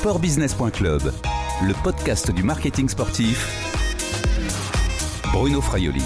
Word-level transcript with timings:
sportbusiness.club, 0.00 1.12
le 1.62 1.82
podcast 1.82 2.30
du 2.30 2.42
marketing 2.42 2.88
sportif. 2.88 3.46
Bruno 5.30 5.60
Fraioli. 5.60 6.02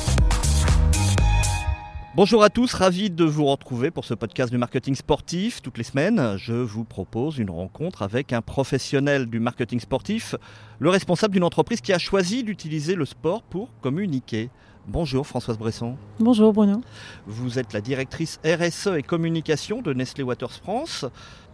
Bonjour 2.17 2.43
à 2.43 2.51
tous, 2.51 2.75
ravi 2.75 3.09
de 3.11 3.25
vous 3.25 3.45
retrouver 3.45 3.93
pour 3.93 4.05
ce 4.05 4.15
podcast 4.15 4.51
du 4.51 4.59
marketing 4.59 4.97
sportif. 4.97 5.63
Toutes 5.63 5.79
les 5.79 5.85
semaines, 5.85 6.37
je 6.39 6.55
vous 6.55 6.83
propose 6.83 7.39
une 7.39 7.51
rencontre 7.51 8.03
avec 8.03 8.33
un 8.33 8.43
professionnel 8.43 9.27
du 9.27 9.39
marketing 9.39 9.79
sportif, 9.79 10.35
le 10.81 10.91
responsable 10.91 11.35
d'une 11.35 11.45
entreprise 11.45 11.81
qui 11.81 11.93
a 11.93 11.99
choisi 11.99 12.43
d'utiliser 12.43 12.97
le 12.97 13.05
sport 13.05 13.45
pour 13.45 13.69
communiquer. 13.81 14.51
Bonjour 14.89 15.25
Françoise 15.25 15.57
Bresson. 15.57 15.95
Bonjour 16.19 16.53
Bruno. 16.53 16.81
Vous 17.29 17.61
êtes 17.61 17.73
la 17.73 17.81
directrice 17.81 18.41
RSE 18.45 18.89
et 18.99 19.05
communication 19.05 19.83
de 19.83 19.95
Nestlé 19.95 20.25
Waters 20.25 20.51
France. 20.51 21.05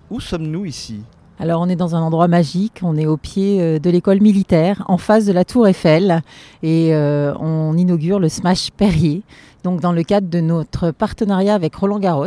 Où 0.09 0.21
sommes-nous 0.21 0.65
ici? 0.65 1.03
Alors 1.41 1.63
on 1.63 1.71
est 1.71 1.77
dans 1.77 1.97
un 1.97 2.03
endroit 2.03 2.29
magique, 2.29 2.81
on 2.83 2.99
est 2.99 3.07
au 3.07 3.17
pied 3.17 3.63
euh, 3.63 3.79
de 3.79 3.89
l'école 3.89 4.21
militaire, 4.21 4.85
en 4.89 4.99
face 4.99 5.25
de 5.25 5.33
la 5.33 5.47
tour 5.47 5.67
Eiffel, 5.67 6.21
et 6.63 6.95
euh, 6.95 7.33
on 7.41 7.79
inaugure 7.79 8.21
le 8.21 8.29
Smash 8.29 8.71
Perrier. 8.71 9.23
Donc 9.65 9.81
dans 9.81 9.93
le 9.93 10.03
cadre 10.03 10.29
de 10.29 10.41
notre 10.41 10.91
partenariat 10.91 11.55
avec 11.55 11.75
Roland 11.75 11.99
Garros, 11.99 12.27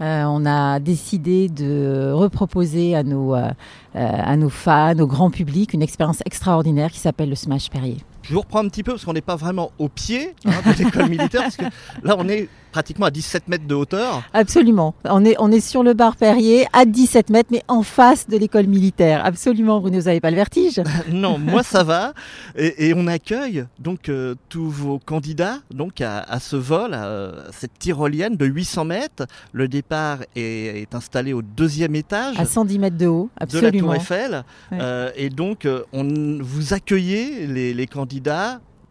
euh, 0.00 0.24
on 0.24 0.46
a 0.46 0.78
décidé 0.78 1.48
de 1.48 2.12
reproposer 2.12 2.94
à 2.94 3.02
nos, 3.02 3.34
à 3.34 4.36
nos 4.36 4.48
fans, 4.48 4.98
au 4.98 5.06
grand 5.06 5.30
public, 5.30 5.74
une 5.74 5.82
expérience 5.82 6.22
extraordinaire 6.24 6.92
qui 6.92 7.00
s'appelle 7.00 7.30
le 7.30 7.36
Smash 7.36 7.68
Perrier. 7.68 7.98
Je 8.28 8.34
vous 8.34 8.40
reprends 8.40 8.58
un 8.58 8.68
petit 8.68 8.82
peu 8.82 8.92
parce 8.92 9.04
qu'on 9.04 9.12
n'est 9.12 9.20
pas 9.20 9.36
vraiment 9.36 9.70
au 9.78 9.88
pied 9.88 10.34
hein, 10.44 10.50
de 10.66 10.84
l'école 10.84 11.08
militaire, 11.08 11.42
parce 11.42 11.56
que 11.56 11.64
là 12.02 12.16
on 12.18 12.28
est 12.28 12.48
pratiquement 12.72 13.06
à 13.06 13.10
17 13.10 13.48
mètres 13.48 13.66
de 13.66 13.74
hauteur. 13.74 14.22
Absolument. 14.34 14.94
On 15.04 15.24
est, 15.24 15.34
on 15.38 15.50
est 15.50 15.60
sur 15.60 15.82
le 15.82 15.94
bar 15.94 16.16
Perrier 16.16 16.66
à 16.74 16.84
17 16.84 17.30
mètres, 17.30 17.48
mais 17.50 17.62
en 17.68 17.82
face 17.82 18.28
de 18.28 18.36
l'école 18.36 18.66
militaire. 18.66 19.24
Absolument, 19.24 19.80
vous 19.80 19.88
n'avez 19.88 20.20
pas 20.20 20.30
le 20.30 20.36
vertige 20.36 20.82
Non, 21.10 21.38
moi 21.38 21.62
ça 21.62 21.84
va. 21.84 22.12
Et, 22.56 22.92
on 22.94 23.06
accueille 23.06 23.64
donc 23.78 24.08
euh, 24.08 24.34
tous 24.48 24.68
vos 24.68 24.98
candidats 24.98 25.58
donc 25.70 26.00
à, 26.00 26.38
ce 26.40 26.56
vol, 26.56 26.92
à, 26.94 27.32
cette 27.52 27.78
tyrolienne 27.78 28.36
de 28.36 28.44
800 28.44 28.84
mètres. 28.84 29.26
Le 29.52 29.68
départ 29.68 30.18
est, 30.34 30.94
installé 30.94 31.32
au 31.32 31.42
deuxième 31.42 31.94
étage. 31.94 32.38
À 32.38 32.44
110 32.44 32.78
mètres 32.78 32.98
de 32.98 33.06
haut, 33.06 33.30
absolument. 33.38 33.70
De 33.70 33.76
la 33.76 33.80
Tour 33.80 33.94
Eiffel. 33.94 34.44
Euh, 34.72 35.10
et 35.16 35.30
donc, 35.30 35.64
euh, 35.64 35.82
on, 35.92 36.38
vous 36.40 36.74
accueillez 36.74 37.46
les, 37.46 37.72
les 37.72 37.86
candidats 37.86 38.15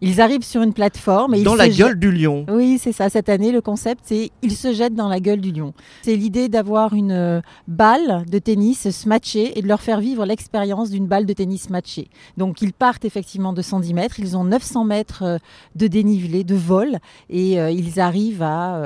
ils 0.02 0.22
arrivent 0.22 0.44
sur 0.44 0.62
une 0.62 0.73
plateforme 0.73 1.34
et 1.34 1.42
dans 1.42 1.56
la 1.56 1.70
gueule 1.70 1.98
du 1.98 2.12
lion. 2.12 2.45
Oui, 2.50 2.78
c'est 2.80 2.92
ça. 2.92 3.09
Cette 3.09 3.30
année, 3.30 3.52
le 3.52 3.62
concept, 3.62 4.02
c'est 4.04 4.31
ils 4.42 4.56
se 4.56 4.73
jettent 4.73 4.94
dans 4.94 5.08
la 5.08 5.20
gueule 5.20 5.40
du 5.40 5.52
lion. 5.52 5.73
C'est 6.02 6.16
l'idée 6.16 6.50
d'avoir 6.50 6.94
une 6.94 7.12
euh, 7.12 7.42
balle 7.68 8.26
de 8.30 8.38
tennis 8.38 9.06
matchée 9.06 9.58
et 9.58 9.62
de 9.62 9.68
leur 9.68 9.81
faire 9.81 10.02
vivre 10.02 10.26
l'expérience 10.26 10.90
d'une 10.90 11.08
balle 11.08 11.26
de 11.26 11.34
tennis 11.34 11.70
matchée. 11.70 12.09
Donc, 12.36 12.62
ils 12.62 12.73
partent 12.73 13.06
effectivement 13.06 13.53
de 13.53 13.62
110 13.62 13.94
mètres. 13.94 14.20
Ils 14.20 14.36
ont 14.36 14.44
900 14.44 14.84
mètres 14.84 15.23
euh, 15.23 15.38
de 15.76 15.88
dénivelé, 15.88 16.44
de 16.44 16.56
vol, 16.56 16.98
et 17.30 17.59
euh, 17.59 17.72
ils 17.72 18.00
arrivent 18.00 18.44
à 18.44 18.81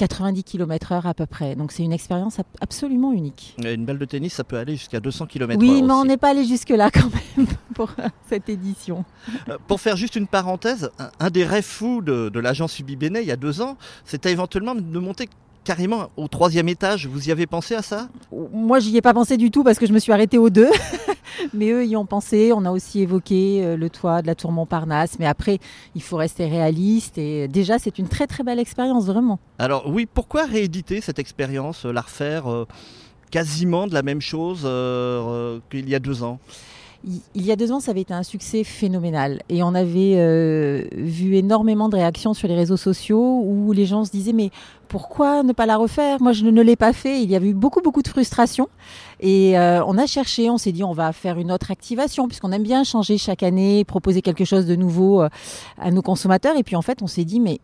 90 0.00 0.44
km/h 0.44 1.06
à 1.06 1.12
peu 1.12 1.26
près. 1.26 1.54
Donc 1.54 1.72
c'est 1.72 1.82
une 1.82 1.92
expérience 1.92 2.38
absolument 2.60 3.12
unique. 3.12 3.54
Une 3.62 3.84
balle 3.84 3.98
de 3.98 4.06
tennis, 4.06 4.32
ça 4.32 4.44
peut 4.44 4.56
aller 4.56 4.74
jusqu'à 4.74 4.98
200 4.98 5.26
km/h. 5.26 5.60
Oui, 5.60 5.82
mais 5.82 5.92
on 5.92 6.06
n'est 6.06 6.16
pas 6.16 6.30
allé 6.30 6.46
jusque-là 6.46 6.90
quand 6.90 7.10
même 7.36 7.46
pour 7.74 7.90
euh, 7.98 8.08
cette 8.28 8.48
édition. 8.48 9.04
Euh, 9.50 9.58
pour 9.66 9.78
faire 9.80 9.96
juste 9.96 10.16
une 10.16 10.26
parenthèse, 10.26 10.90
un, 11.18 11.28
des 11.28 11.44
rêves 11.44 11.64
fous 11.64 12.00
de, 12.00 12.30
de 12.30 12.40
l'agence 12.40 12.78
Ubibéné 12.78 13.20
il 13.20 13.26
y 13.26 13.30
a 13.30 13.36
deux 13.36 13.60
ans, 13.60 13.76
c'était 14.06 14.32
éventuellement 14.32 14.74
de 14.74 14.98
monter 14.98 15.28
carrément 15.70 16.10
au 16.16 16.26
troisième 16.26 16.68
étage. 16.68 17.06
Vous 17.06 17.28
y 17.28 17.30
avez 17.30 17.46
pensé 17.46 17.76
à 17.76 17.82
ça? 17.82 18.08
Moi, 18.52 18.80
j'y 18.80 18.96
ai 18.96 19.00
pas 19.00 19.14
pensé 19.14 19.36
du 19.36 19.52
tout 19.52 19.62
parce 19.62 19.78
que 19.78 19.86
je 19.86 19.92
me 19.92 20.00
suis 20.00 20.10
arrêtée 20.10 20.36
aux 20.36 20.50
deux. 20.50 20.68
mais 21.54 21.70
eux 21.70 21.86
y 21.86 21.94
ont 21.94 22.06
pensé. 22.06 22.50
On 22.52 22.64
a 22.64 22.72
aussi 22.72 23.02
évoqué 23.02 23.60
euh, 23.62 23.76
le 23.76 23.88
toit 23.88 24.20
de 24.20 24.26
la 24.26 24.34
tour 24.34 24.50
Montparnasse. 24.50 25.20
Mais 25.20 25.26
après, 25.26 25.60
il 25.94 26.02
faut 26.02 26.16
rester 26.16 26.48
réaliste. 26.48 27.18
Et 27.18 27.46
déjà, 27.46 27.78
c'est 27.78 28.00
une 28.00 28.08
très 28.08 28.26
très 28.26 28.42
belle 28.42 28.58
expérience, 28.58 29.06
vraiment. 29.06 29.38
Alors 29.60 29.84
oui, 29.86 30.08
pourquoi 30.12 30.44
rééditer 30.44 31.00
cette 31.00 31.20
expérience, 31.20 31.86
euh, 31.86 31.92
la 31.92 32.00
refaire 32.00 32.50
euh, 32.50 32.66
quasiment 33.30 33.86
de 33.86 33.94
la 33.94 34.02
même 34.02 34.20
chose 34.20 34.68
qu'il 35.70 35.88
y 35.88 35.94
a 35.94 36.00
deux 36.00 36.24
ans? 36.24 36.40
Il 37.04 37.46
y 37.46 37.50
a 37.50 37.56
deux 37.56 37.72
ans, 37.72 37.80
ça 37.80 37.92
avait 37.92 38.02
été 38.02 38.12
un 38.12 38.22
succès 38.22 38.62
phénoménal. 38.62 39.40
Et 39.48 39.62
on 39.62 39.74
avait 39.74 40.16
euh, 40.16 40.84
vu 40.92 41.36
énormément 41.36 41.88
de 41.88 41.96
réactions 41.96 42.34
sur 42.34 42.46
les 42.46 42.54
réseaux 42.54 42.76
sociaux 42.76 43.42
où 43.42 43.72
les 43.72 43.86
gens 43.86 44.04
se 44.04 44.10
disaient 44.10 44.34
Mais 44.34 44.50
pourquoi 44.88 45.42
ne 45.42 45.52
pas 45.52 45.64
la 45.64 45.78
refaire? 45.78 46.20
Moi, 46.20 46.32
je 46.32 46.44
ne 46.44 46.62
l'ai 46.62 46.76
pas 46.76 46.92
fait. 46.92 47.22
Il 47.22 47.30
y 47.30 47.36
avait 47.36 47.48
eu 47.48 47.54
beaucoup, 47.54 47.80
beaucoup 47.80 48.02
de 48.02 48.08
frustration. 48.08 48.68
Et 49.18 49.58
euh, 49.58 49.82
on 49.86 49.96
a 49.96 50.06
cherché, 50.06 50.50
on 50.50 50.58
s'est 50.58 50.72
dit 50.72 50.84
On 50.84 50.92
va 50.92 51.12
faire 51.12 51.38
une 51.38 51.50
autre 51.50 51.70
activation, 51.70 52.28
puisqu'on 52.28 52.52
aime 52.52 52.62
bien 52.62 52.84
changer 52.84 53.16
chaque 53.16 53.42
année, 53.42 53.84
proposer 53.84 54.20
quelque 54.20 54.44
chose 54.44 54.66
de 54.66 54.76
nouveau 54.76 55.22
euh, 55.22 55.28
à 55.78 55.90
nos 55.90 56.02
consommateurs. 56.02 56.56
Et 56.58 56.62
puis, 56.62 56.76
en 56.76 56.82
fait, 56.82 57.00
on 57.02 57.06
s'est 57.06 57.24
dit 57.24 57.40
Mais 57.40 57.60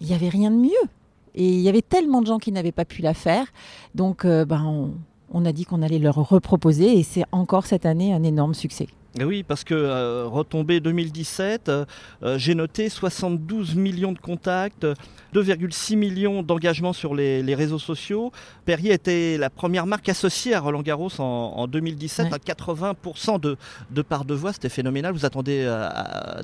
il 0.00 0.08
n'y 0.08 0.14
avait 0.14 0.30
rien 0.30 0.50
de 0.50 0.56
mieux. 0.56 0.88
Et 1.36 1.46
il 1.46 1.60
y 1.60 1.68
avait 1.68 1.82
tellement 1.82 2.22
de 2.22 2.26
gens 2.26 2.38
qui 2.38 2.50
n'avaient 2.50 2.72
pas 2.72 2.84
pu 2.84 3.02
la 3.02 3.14
faire. 3.14 3.46
Donc, 3.94 4.26
ben, 4.26 4.64
on 4.64 4.90
on 5.30 5.44
a 5.44 5.52
dit 5.52 5.64
qu'on 5.64 5.82
allait 5.82 5.98
leur 5.98 6.16
reproposer 6.16 6.98
et 6.98 7.02
c'est 7.02 7.24
encore 7.32 7.66
cette 7.66 7.86
année 7.86 8.12
un 8.12 8.22
énorme 8.22 8.54
succès. 8.54 8.88
Oui, 9.18 9.42
parce 9.42 9.64
que 9.64 9.74
euh, 9.74 10.26
retombée 10.26 10.78
2017, 10.78 11.68
euh, 11.68 11.84
euh, 12.22 12.38
j'ai 12.38 12.54
noté 12.54 12.88
72 12.88 13.74
millions 13.74 14.12
de 14.12 14.20
contacts, 14.20 14.86
2,6 15.34 15.96
millions 15.96 16.44
d'engagements 16.44 16.92
sur 16.92 17.16
les, 17.16 17.54
réseaux 17.56 17.80
sociaux. 17.80 18.30
Perrier 18.64 18.92
était 18.92 19.36
la 19.36 19.50
première 19.50 19.86
marque 19.86 20.08
associée 20.08 20.54
à 20.54 20.60
Roland 20.60 20.82
Garros 20.82 21.10
en, 21.18 21.66
2017 21.66 22.32
à 22.32 22.36
80% 22.36 23.40
de, 23.40 23.56
de 23.90 24.02
part 24.02 24.24
de 24.24 24.34
voix. 24.34 24.52
C'était 24.52 24.68
phénoménal. 24.68 25.12
Vous 25.12 25.26
attendez 25.26 25.68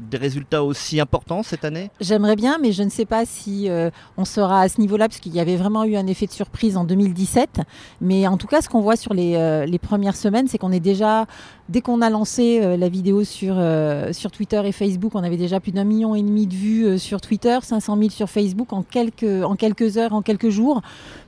des 0.00 0.16
résultats 0.16 0.64
aussi 0.64 1.00
importants 1.00 1.44
cette 1.44 1.64
année? 1.64 1.90
J'aimerais 2.00 2.34
bien, 2.34 2.58
mais 2.60 2.72
je 2.72 2.82
ne 2.82 2.90
sais 2.90 3.04
pas 3.04 3.24
si 3.24 3.68
on 4.16 4.24
sera 4.24 4.62
à 4.62 4.68
ce 4.68 4.80
niveau-là, 4.80 5.08
parce 5.08 5.20
qu'il 5.20 5.34
y 5.34 5.40
avait 5.40 5.56
vraiment 5.56 5.84
eu 5.84 5.94
un 5.96 6.06
effet 6.08 6.26
de 6.26 6.32
surprise 6.32 6.76
en 6.76 6.84
2017. 6.84 7.60
Mais 8.00 8.26
en 8.26 8.36
tout 8.36 8.48
cas, 8.48 8.60
ce 8.60 8.68
qu'on 8.68 8.80
voit 8.80 8.96
sur 8.96 9.14
les, 9.14 9.64
les 9.66 9.78
premières 9.78 10.16
semaines, 10.16 10.48
c'est 10.48 10.58
qu'on 10.58 10.72
est 10.72 10.80
déjà, 10.80 11.26
dès 11.68 11.80
qu'on 11.80 12.02
a 12.02 12.10
lancé 12.10 12.55
euh, 12.62 12.76
la 12.76 12.88
vidéo 12.88 13.24
sur, 13.24 13.54
euh, 13.58 14.12
sur 14.12 14.30
Twitter 14.30 14.60
et 14.64 14.72
Facebook. 14.72 15.14
On 15.14 15.22
avait 15.22 15.36
déjà 15.36 15.60
plus 15.60 15.72
d'un 15.72 15.84
million 15.84 16.14
et 16.14 16.22
demi 16.22 16.46
de 16.46 16.54
vues 16.54 16.86
euh, 16.86 16.98
sur 16.98 17.20
Twitter, 17.20 17.58
500 17.62 17.96
000 17.96 18.10
sur 18.10 18.28
Facebook 18.28 18.72
en 18.72 18.82
quelques, 18.82 19.44
en 19.44 19.56
quelques 19.56 19.96
heures, 19.98 20.12
en 20.12 20.22
quelques 20.22 20.50
jours. 20.50 20.82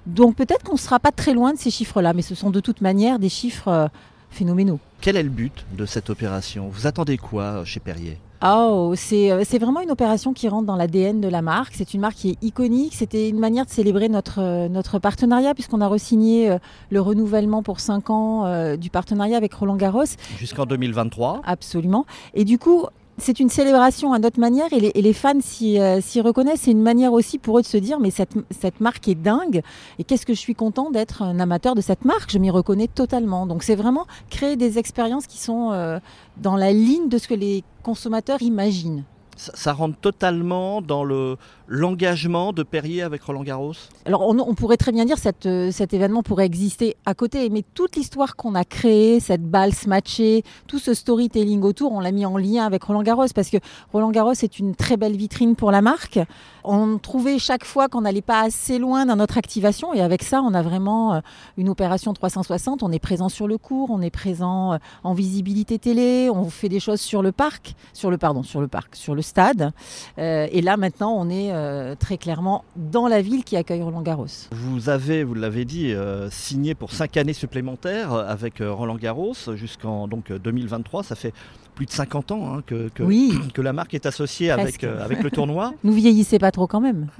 Donc 0.07 0.37
peut-être 0.37 0.65
qu'on 0.65 0.75
ne 0.75 0.79
sera 0.79 0.99
pas 0.99 1.13
très 1.13 1.35
loin 1.35 1.53
de 1.53 1.59
ces 1.59 1.71
chiffres-là, 1.71 2.13
mais 2.13 2.23
ce 2.23 2.35
sont 2.35 2.51
de 2.51 2.61
toute 2.61 2.81
manière 2.81 3.19
des 3.19 3.29
chiffres 3.29 3.91
phénoménaux. 4.31 4.81
Quel 5.01 5.17
est 5.17 5.23
le 5.23 5.31
but 5.31 5.65
de 5.77 5.87
cette 5.87 6.11
opération? 6.11 6.69
Vous 6.69 6.87
attendez 6.87 7.17
quoi 7.17 7.65
chez 7.65 7.81
Perrier? 7.81 8.19
Oh, 8.43 8.93
c'est 8.97 9.59
vraiment 9.59 9.81
une 9.81 9.91
opération 9.91 10.33
qui 10.33 10.49
rentre 10.49 10.67
dans 10.67 10.77
l'ADN 10.77 11.21
de 11.21 11.29
la 11.29 11.43
marque. 11.43 11.75
C'est 11.75 11.95
une 11.95 12.01
marque 12.01 12.17
qui 12.17 12.31
est 12.31 12.39
iconique. 12.43 12.95
C'était 12.95 13.29
une 13.29 13.39
manière 13.39 13.67
de 13.67 13.71
célébrer 13.71 14.09
notre, 14.09 14.69
notre 14.69 14.99
partenariat 14.99 15.55
puisqu'on 15.55 15.81
a 15.81 15.89
re-signé 15.89 16.57
le 16.91 17.01
renouvellement 17.01 17.63
pour 17.63 17.81
5 17.81 18.11
ans 18.11 18.77
du 18.77 18.91
partenariat 18.91 19.37
avec 19.37 19.55
Roland 19.55 19.77
Garros. 19.77 20.05
Jusqu'en 20.39 20.67
2023. 20.67 21.43
Absolument. 21.45 22.07
Et 22.35 22.45
du 22.45 22.59
coup, 22.59 22.87
c'est 23.19 23.41
une 23.41 23.49
célébration 23.49 24.13
à 24.13 24.19
notre 24.19 24.41
manière 24.41 24.73
et 24.73 25.03
les, 25.03 25.13
fans 25.13 25.39
euh, 25.63 26.01
s'y 26.01 26.21
reconnaissent. 26.21 26.63
C'est 26.63 26.71
une 26.71 26.83
manière 26.83 27.13
aussi 27.13 27.39
pour 27.39 27.59
eux 27.59 27.63
de 27.63 27.67
se 27.67 27.77
dire 27.77 28.01
mais 28.01 28.11
cette, 28.11 28.81
marque 28.81 29.09
est 29.09 29.15
dingue 29.15 29.63
et 29.99 30.05
qu'est-ce 30.05 30.25
que 30.25 30.35
je 30.35 30.39
suis 30.39 30.55
content 30.55 30.91
d'être 30.91 31.23
un 31.23 31.41
amateur 31.41 31.75
de 31.75 31.81
cette 31.81 32.05
marque? 32.05 32.31
Je 32.31 32.39
m'y 32.39 32.51
reconnais 32.51 32.89
totalement. 32.89 33.47
Donc 33.47 33.63
c'est 33.63 33.75
vraiment 33.75 34.07
créer 34.31 34.57
des 34.57 34.79
expériences 34.79 35.27
qui 35.27 35.39
sont 35.39 35.73
euh, 35.73 35.99
dans 36.37 36.57
la 36.57 36.73
ligne 36.73 37.09
de 37.09 37.19
ce 37.19 37.29
que 37.29 37.35
les 37.35 37.65
consommateurs 37.83 38.43
imaginent 38.43 39.05
ça, 39.39 39.73
rentre 39.73 39.99
totalement 39.99 40.83
dans 40.83 41.05
le 41.05 41.37
l'engagement 41.69 42.53
de 42.55 42.63
Perrier 42.63 43.03
avec 43.03 43.23
Roland 43.23 43.43
Garros? 43.43 43.75
Alors 44.07 44.27
on, 44.27 44.55
pourrait 44.55 44.79
très 44.79 44.91
bien 44.91 45.05
dire 45.05 45.17
que 45.21 45.49
euh, 45.49 45.71
cet 45.71 45.93
événement 45.93 46.23
pourrait 46.23 46.47
exister 46.47 46.97
à 47.05 47.15
côté, 47.15 47.51
mais 47.51 47.63
toute 47.75 47.97
l'histoire 47.97 48.37
qu'on 48.37 48.55
a 48.55 48.65
créée, 48.65 49.21
cette 49.21 49.45
balle 49.45 49.73
matchée, 49.87 50.45
tout 50.67 50.79
ce 50.79 50.95
storytelling 50.95 51.63
autour, 51.63 51.93
on 51.93 52.01
l'a 52.01 52.11
mis 52.11 52.25
en 52.25 52.39
lien 52.39 52.65
avec 52.65 52.83
Roland 52.85 53.03
Garros 53.03 53.27
parce 53.35 53.51
que 53.51 53.59
Roland 53.93 54.11
Garros 54.11 54.33
est 54.33 54.59
une 54.59 54.75
très 54.75 54.97
belle 54.97 55.17
vitrine 55.17 55.57
pour 55.57 55.71
la 55.71 55.83
marque. 55.83 56.19
On 56.65 56.99
trouvait 56.99 57.39
chaque 57.39 57.65
fois 57.65 57.89
qu'on 57.89 58.01
n'allait 58.01 58.23
pas 58.23 58.41
assez 58.41 58.79
loin 58.79 59.05
dans 59.05 59.17
notre 59.17 59.37
activation 59.37 59.93
et 59.93 60.01
avec 60.01 60.23
ça 60.23 60.41
on 60.43 60.55
a 60.55 60.63
vraiment 60.63 61.15
euh, 61.15 61.21
une 61.59 61.69
opération 61.69 62.15
360, 62.15 62.83
on 62.83 62.91
est 62.93 62.99
présent 62.99 63.29
sur 63.29 63.47
le 63.47 63.59
cours, 63.59 63.91
on 63.91 64.01
est 64.01 64.11
présent 64.11 64.73
euh, 64.73 64.79
en 65.05 65.13
visibilité 65.13 65.79
télé, 65.79 66.31
on 66.33 66.49
fait 66.49 66.71
des 66.71 66.81
choses 66.81 67.01
sur 67.01 67.23
le 67.23 67.33
parc, 67.33 67.75
sur 67.93 68.11
le 68.11 68.17
pardon, 68.17 68.43
sur 68.43 68.63
le 68.63 68.69
parc, 68.69 68.97
sur 68.97 69.15
le 69.15 69.21
stade. 69.29 69.73
Euh, 70.19 70.49
et 70.51 70.61
là, 70.61 70.77
maintenant, 70.77 71.13
on 71.13 71.31
est 71.31 71.53
euh, 71.53 71.95
très 71.95 72.19
clairement 72.19 72.65
dans 72.77 73.07
la 73.07 73.23
ville 73.23 73.45
qui 73.45 73.57
accueille 73.57 73.83
Roland 73.83 74.03
Garros. 74.03 74.27
Vous 74.51 74.89
avez, 74.89 75.23
vous 75.23 75.35
l'avez 75.35 75.65
dit, 75.65 75.93
euh, 75.93 76.29
signé 76.31 76.75
pour 76.75 76.93
cinq 76.93 77.17
années 77.17 77.33
supplémentaires 77.33 78.13
avec 78.13 78.55
Roland 78.61 78.97
Garros 78.97 79.35
jusqu'en 79.55 80.09
donc 80.09 80.33
2023. 80.33 81.05
Ça 81.05 81.15
fait 81.15 81.33
plus 81.75 81.87
de 81.87 81.93
50 81.93 82.33
ans 82.33 82.55
hein, 82.55 82.63
que, 82.67 82.89
que, 82.89 83.05
que, 83.53 83.63
la 83.63 83.73
marque 83.73 83.95
est 83.95 84.07
associée 84.07 84.51
avec, 84.51 84.83
avec 84.83 85.23
le 85.23 85.31
tournoi. 85.31 85.75
Nous 85.85 85.93
vieillissez 85.93 86.39
pas 86.39 86.51
trop 86.51 86.67
quand 86.67 86.81
même. 86.81 87.09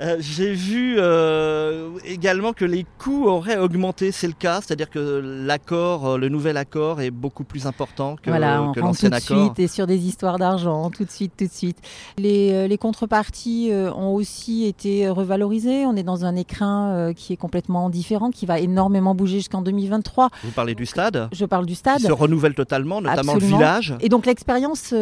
Euh, 0.00 0.16
J'ai 0.20 0.52
vu 0.52 0.96
euh, 0.98 1.88
également 2.04 2.52
que 2.52 2.64
les 2.66 2.84
coûts 2.98 3.26
auraient 3.26 3.56
augmenté, 3.58 4.12
c'est 4.12 4.26
le 4.26 4.34
cas, 4.34 4.60
c'est-à-dire 4.60 4.90
que 4.90 4.98
l'accord, 5.46 6.06
euh, 6.06 6.18
le 6.18 6.28
nouvel 6.28 6.58
accord 6.58 7.00
est 7.00 7.10
beaucoup 7.10 7.44
plus 7.44 7.66
important 7.66 8.16
que, 8.16 8.28
voilà, 8.28 8.62
on 8.62 8.72
que 8.72 8.80
l'ancien 8.80 9.08
tout 9.08 9.16
de 9.16 9.16
accord. 9.16 9.44
suite 9.54 9.58
et 9.58 9.68
sur 9.68 9.86
des 9.86 10.06
histoires 10.06 10.38
d'argent, 10.38 10.90
tout 10.90 11.04
de 11.04 11.10
suite, 11.10 11.32
tout 11.38 11.46
de 11.46 11.50
suite. 11.52 11.78
Les, 12.18 12.52
euh, 12.52 12.66
les 12.66 12.76
contreparties 12.78 13.70
ont 13.72 14.12
aussi 14.14 14.66
été 14.66 15.08
revalorisées. 15.08 15.86
On 15.86 15.96
est 15.96 16.02
dans 16.02 16.24
un 16.24 16.36
écrin 16.36 17.12
qui 17.14 17.32
est 17.32 17.36
complètement 17.38 17.88
différent, 17.88 18.30
qui 18.30 18.44
va 18.46 18.58
énormément 18.60 19.14
bouger 19.14 19.38
jusqu'en 19.38 19.62
2023. 19.62 20.28
Vous 20.44 20.50
parlez 20.50 20.74
du 20.74 20.84
stade, 20.86 21.28
Je 21.32 21.44
parle 21.46 21.64
du 21.66 21.72
qui 21.72 21.78
stade. 21.78 22.00
se 22.00 22.12
renouvelle 22.12 22.54
totalement, 22.54 23.00
notamment 23.00 23.32
Absolument. 23.34 23.50
le 23.58 23.64
village. 23.64 23.94
Et 24.00 24.08
donc 24.08 24.26
l'expérience 24.26 24.92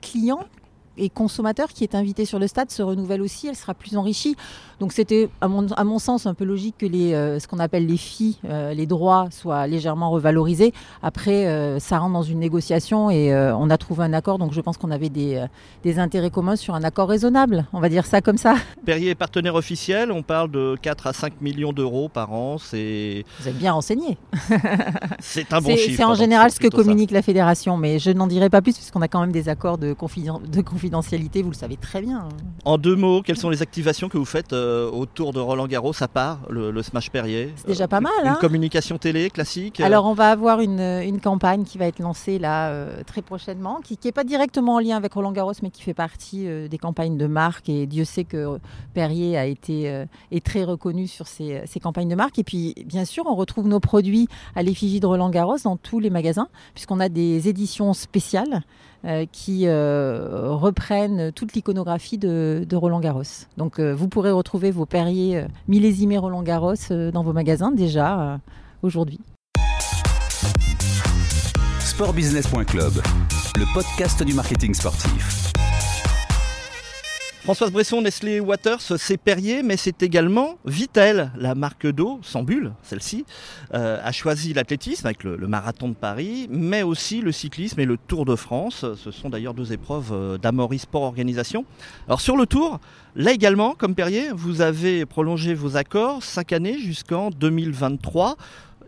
client 0.00 0.40
et 0.98 1.08
consommateur 1.08 1.68
qui 1.68 1.84
est 1.84 1.94
invité 1.94 2.24
sur 2.24 2.38
le 2.38 2.46
stade 2.46 2.70
se 2.70 2.82
renouvelle 2.82 3.22
aussi, 3.22 3.46
elle 3.48 3.56
sera 3.56 3.74
plus 3.74 3.96
enrichie. 3.96 4.36
Donc 4.80 4.92
c'était, 4.92 5.28
à 5.40 5.48
mon, 5.48 5.66
à 5.72 5.84
mon 5.84 5.98
sens, 5.98 6.26
un 6.26 6.34
peu 6.34 6.44
logique 6.44 6.76
que 6.78 6.86
les, 6.86 7.12
euh, 7.14 7.38
ce 7.40 7.48
qu'on 7.48 7.58
appelle 7.58 7.86
les 7.86 7.96
filles, 7.96 8.36
euh, 8.44 8.74
les 8.74 8.86
droits 8.86 9.28
soient 9.30 9.66
légèrement 9.66 10.10
revalorisés. 10.10 10.72
Après, 11.02 11.46
euh, 11.46 11.78
ça 11.80 11.98
rentre 11.98 12.12
dans 12.12 12.22
une 12.22 12.38
négociation 12.38 13.10
et 13.10 13.32
euh, 13.32 13.56
on 13.56 13.70
a 13.70 13.76
trouvé 13.78 14.04
un 14.04 14.12
accord. 14.12 14.38
Donc 14.38 14.52
je 14.52 14.60
pense 14.60 14.76
qu'on 14.76 14.90
avait 14.90 15.08
des, 15.08 15.34
euh, 15.36 15.46
des 15.82 15.98
intérêts 15.98 16.30
communs 16.30 16.56
sur 16.56 16.74
un 16.74 16.84
accord 16.84 17.08
raisonnable. 17.08 17.66
On 17.72 17.80
va 17.80 17.88
dire 17.88 18.06
ça 18.06 18.20
comme 18.20 18.38
ça. 18.38 18.54
Perrier 18.84 19.10
est 19.10 19.14
partenaire 19.16 19.54
officiel, 19.56 20.12
on 20.12 20.22
parle 20.22 20.50
de 20.50 20.76
4 20.80 21.06
à 21.08 21.12
5 21.12 21.40
millions 21.40 21.72
d'euros 21.72 22.08
par 22.08 22.32
an, 22.32 22.58
c'est 22.58 23.24
Vous 23.40 23.48
êtes 23.48 23.58
bien 23.58 23.72
renseigné. 23.72 24.16
c'est 25.20 25.52
un 25.52 25.60
bon 25.60 25.76
chiffre. 25.76 25.96
c'est 25.96 26.04
en 26.04 26.14
général 26.14 26.50
ce 26.50 26.56
que 26.56 26.62
plutôt 26.68 26.78
ça. 26.78 26.82
communique 26.84 27.10
la 27.10 27.22
fédération, 27.22 27.76
mais 27.76 27.98
je 27.98 28.10
n'en 28.10 28.26
dirai 28.26 28.48
pas 28.50 28.62
plus 28.62 28.74
puisqu'on 28.74 29.02
a 29.02 29.08
quand 29.08 29.20
même 29.20 29.32
des 29.32 29.48
accords 29.48 29.78
de, 29.78 29.92
confiden- 29.92 30.40
de 30.48 30.60
confidentialité, 30.62 30.87
vous 30.88 31.50
le 31.50 31.54
savez 31.54 31.76
très 31.76 32.00
bien. 32.00 32.28
En 32.64 32.78
deux 32.78 32.96
mots, 32.96 33.22
quelles 33.22 33.36
sont 33.36 33.50
les 33.50 33.62
activations 33.62 34.08
que 34.08 34.18
vous 34.18 34.24
faites 34.24 34.52
euh, 34.52 34.90
autour 34.90 35.32
de 35.32 35.40
Roland 35.40 35.66
Garros 35.66 35.92
à 36.00 36.08
part 36.08 36.40
le, 36.50 36.70
le 36.70 36.82
Smash 36.82 37.10
Perrier 37.10 37.52
C'est 37.56 37.68
déjà 37.68 37.88
pas 37.88 38.00
mal, 38.00 38.12
Une 38.22 38.28
hein 38.28 38.38
communication 38.40 38.98
télé 38.98 39.30
classique 39.30 39.80
euh, 39.80 39.84
Alors 39.84 40.06
on 40.06 40.14
va 40.14 40.30
avoir 40.30 40.60
une, 40.60 40.80
une 40.80 41.20
campagne 41.20 41.64
qui 41.64 41.78
va 41.78 41.86
être 41.86 41.98
lancée 41.98 42.38
là 42.38 42.70
euh, 42.70 43.02
très 43.06 43.22
prochainement, 43.22 43.80
qui 43.82 43.98
n'est 44.04 44.12
pas 44.12 44.24
directement 44.24 44.76
en 44.76 44.78
lien 44.80 44.96
avec 44.96 45.12
Roland 45.12 45.32
Garros, 45.32 45.52
mais 45.62 45.70
qui 45.70 45.82
fait 45.82 45.94
partie 45.94 46.46
euh, 46.46 46.68
des 46.68 46.78
campagnes 46.78 47.16
de 47.16 47.26
marque. 47.26 47.68
Et 47.68 47.86
Dieu 47.86 48.04
sait 48.04 48.24
que 48.24 48.58
Perrier 48.94 49.36
a 49.36 49.46
été 49.46 49.88
euh, 49.90 50.06
est 50.30 50.44
très 50.44 50.64
reconnu 50.64 51.06
sur 51.06 51.26
ces, 51.26 51.62
ces 51.66 51.80
campagnes 51.80 52.08
de 52.08 52.14
marque. 52.14 52.38
Et 52.38 52.44
puis 52.44 52.74
bien 52.86 53.04
sûr, 53.04 53.24
on 53.26 53.34
retrouve 53.34 53.68
nos 53.68 53.80
produits 53.80 54.28
à 54.54 54.62
l'effigie 54.62 55.00
de 55.00 55.06
Roland 55.06 55.30
Garros 55.30 55.58
dans 55.64 55.76
tous 55.76 56.00
les 56.00 56.10
magasins, 56.10 56.48
puisqu'on 56.74 57.00
a 57.00 57.08
des 57.08 57.48
éditions 57.48 57.92
spéciales. 57.92 58.62
Euh, 59.04 59.26
qui 59.30 59.68
euh, 59.68 60.50
reprennent 60.50 61.30
toute 61.30 61.52
l'iconographie 61.52 62.18
de, 62.18 62.66
Roland 62.72 62.98
Garros. 62.98 63.22
Donc 63.56 63.78
euh, 63.78 63.92
vous 63.92 64.08
pourrez 64.08 64.32
retrouver 64.32 64.72
vos 64.72 64.86
Perrier 64.86 65.44
millésimés 65.68 66.18
Roland 66.18 66.42
Garros 66.42 66.74
dans 66.90 67.22
vos 67.22 67.32
magasins 67.32 67.70
déjà 67.70 68.40
aujourd'hui. 68.82 69.20
Sportbusiness.club, 71.78 72.92
le 73.56 73.74
podcast 73.74 74.22
du 74.24 74.34
marketing 74.34 74.74
sportif. 74.74 75.52
Françoise 77.48 77.72
Bresson, 77.72 78.02
Nestlé 78.02 78.40
Waters, 78.40 78.82
c'est 78.98 79.16
Perrier, 79.16 79.62
mais 79.62 79.78
c'est 79.78 80.02
également 80.02 80.58
Vitel, 80.66 81.32
la 81.34 81.54
marque 81.54 81.86
d'eau, 81.86 82.20
sans 82.22 82.42
bulle, 82.42 82.74
celle-ci, 82.82 83.24
euh, 83.72 83.98
a 84.04 84.12
choisi 84.12 84.52
l'athlétisme 84.52 85.06
avec 85.06 85.24
le, 85.24 85.38
marathon 85.46 85.88
de 85.88 85.94
Paris, 85.94 86.46
mais 86.50 86.82
aussi 86.82 87.22
le 87.22 87.32
cyclisme 87.32 87.80
et 87.80 87.86
le 87.86 87.96
Tour 87.96 88.26
de 88.26 88.36
France. 88.36 88.84
Ce 89.02 89.10
sont 89.10 89.30
d'ailleurs 89.30 89.54
deux 89.54 89.72
épreuves 89.72 90.12
euh, 90.12 90.36
d'Amaury 90.36 90.78
Sport 90.78 91.04
Organisation. 91.04 91.64
Alors 92.06 92.20
sur 92.20 92.36
le 92.36 92.44
Tour, 92.44 92.80
là 93.16 93.32
également, 93.32 93.74
comme 93.74 93.94
Perrier, 93.94 94.28
vous 94.30 94.60
avez 94.60 95.06
prolongé 95.06 95.54
vos 95.54 95.78
accords 95.78 96.22
cinq 96.22 96.52
années 96.52 96.78
jusqu'en 96.78 97.30
2023. 97.30 98.36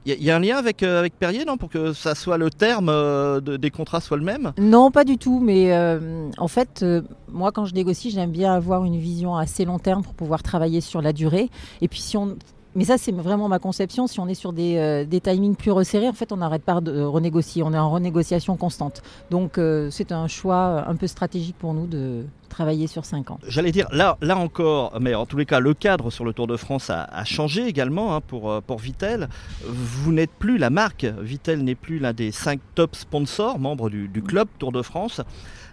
Il 0.06 0.22
y, 0.22 0.30
a- 0.30 0.36
un 0.36 0.40
lien 0.40 0.56
avec, 0.56 0.82
euh, 0.82 0.98
avec 0.98 1.18
Perrier, 1.18 1.44
non, 1.44 1.56
pour 1.56 1.68
que 1.68 1.92
ça 1.92 2.14
soit 2.14 2.38
le 2.38 2.50
terme 2.50 2.88
euh, 2.88 3.40
de- 3.40 3.56
des 3.56 3.70
contrats 3.70 4.00
soit 4.00 4.16
le 4.16 4.24
même? 4.24 4.52
Non, 4.58 4.90
pas 4.90 5.04
du 5.04 5.18
tout. 5.18 5.40
Mais 5.40 5.72
euh, 5.72 6.28
en 6.38 6.48
fait, 6.48 6.84
moi, 7.30 7.52
quand 7.52 7.64
je 7.66 7.74
négocie, 7.74 8.10
j'aime 8.10 8.30
bien 8.30 8.54
avoir 8.54 8.84
une 8.84 8.96
vision 8.98 9.36
assez 9.36 9.64
long 9.64 9.78
terme 9.78 10.02
pour 10.02 10.14
pouvoir 10.14 10.42
travailler 10.42 10.80
sur 10.80 11.02
la 11.02 11.12
durée. 11.12 11.50
Et 11.82 11.88
puis, 11.88 12.00
si 12.00 12.16
on. 12.16 12.36
Mais 12.76 12.84
ça, 12.84 12.98
c'est 12.98 13.12
vraiment 13.12 13.48
ma 13.48 13.58
conception. 13.58 14.06
Si 14.06 14.20
on 14.20 14.28
est 14.28 14.34
sur 14.34 14.52
des, 14.52 14.76
euh, 14.76 15.04
des 15.04 15.20
timings 15.20 15.56
plus 15.56 15.72
resserrés, 15.72 16.08
en 16.08 16.12
fait, 16.12 16.32
on 16.32 16.36
n'arrête 16.36 16.62
pas 16.62 16.80
de 16.80 17.02
renégocier. 17.02 17.62
On 17.62 17.72
est 17.72 17.78
en 17.78 17.90
renégociation 17.90 18.56
constante. 18.56 19.02
Donc, 19.30 19.58
euh, 19.58 19.88
c'est 19.90 20.12
un 20.12 20.28
choix 20.28 20.84
un 20.86 20.94
peu 20.94 21.06
stratégique 21.06 21.56
pour 21.58 21.74
nous 21.74 21.86
de 21.86 22.24
travailler 22.48 22.86
sur 22.86 23.04
5 23.04 23.30
ans. 23.30 23.38
J'allais 23.46 23.72
dire, 23.72 23.86
là, 23.92 24.18
là 24.20 24.36
encore, 24.36 24.92
mais 25.00 25.14
en 25.14 25.24
tous 25.24 25.36
les 25.36 25.46
cas, 25.46 25.60
le 25.60 25.72
cadre 25.72 26.10
sur 26.10 26.24
le 26.24 26.32
Tour 26.32 26.46
de 26.46 26.56
France 26.56 26.90
a, 26.90 27.04
a 27.04 27.24
changé 27.24 27.66
également 27.66 28.14
hein, 28.14 28.20
pour, 28.20 28.50
euh, 28.50 28.60
pour 28.60 28.78
Vitel. 28.78 29.28
Vous 29.64 30.12
n'êtes 30.12 30.32
plus 30.32 30.58
la 30.58 30.68
marque, 30.68 31.04
Vitel 31.04 31.62
n'est 31.62 31.74
plus 31.74 31.98
l'un 31.98 32.12
des 32.12 32.32
cinq 32.32 32.60
top 32.74 32.94
sponsors, 32.96 33.58
membres 33.58 33.88
du, 33.88 34.08
du 34.08 34.22
club 34.22 34.48
Tour 34.58 34.72
de 34.72 34.82
France. 34.82 35.22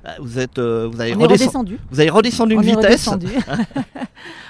Euh, 0.06 0.12
Vous, 0.22 0.40
êtes, 0.40 0.60
euh, 0.60 0.88
vous, 0.92 1.02
avez, 1.02 1.14
redescendu. 1.14 1.80
vous 1.92 2.00
avez 2.00 2.10
redescendu 2.10 2.54
une 2.54 2.60
On 2.60 2.64
est 2.64 2.76
vitesse. 2.76 3.10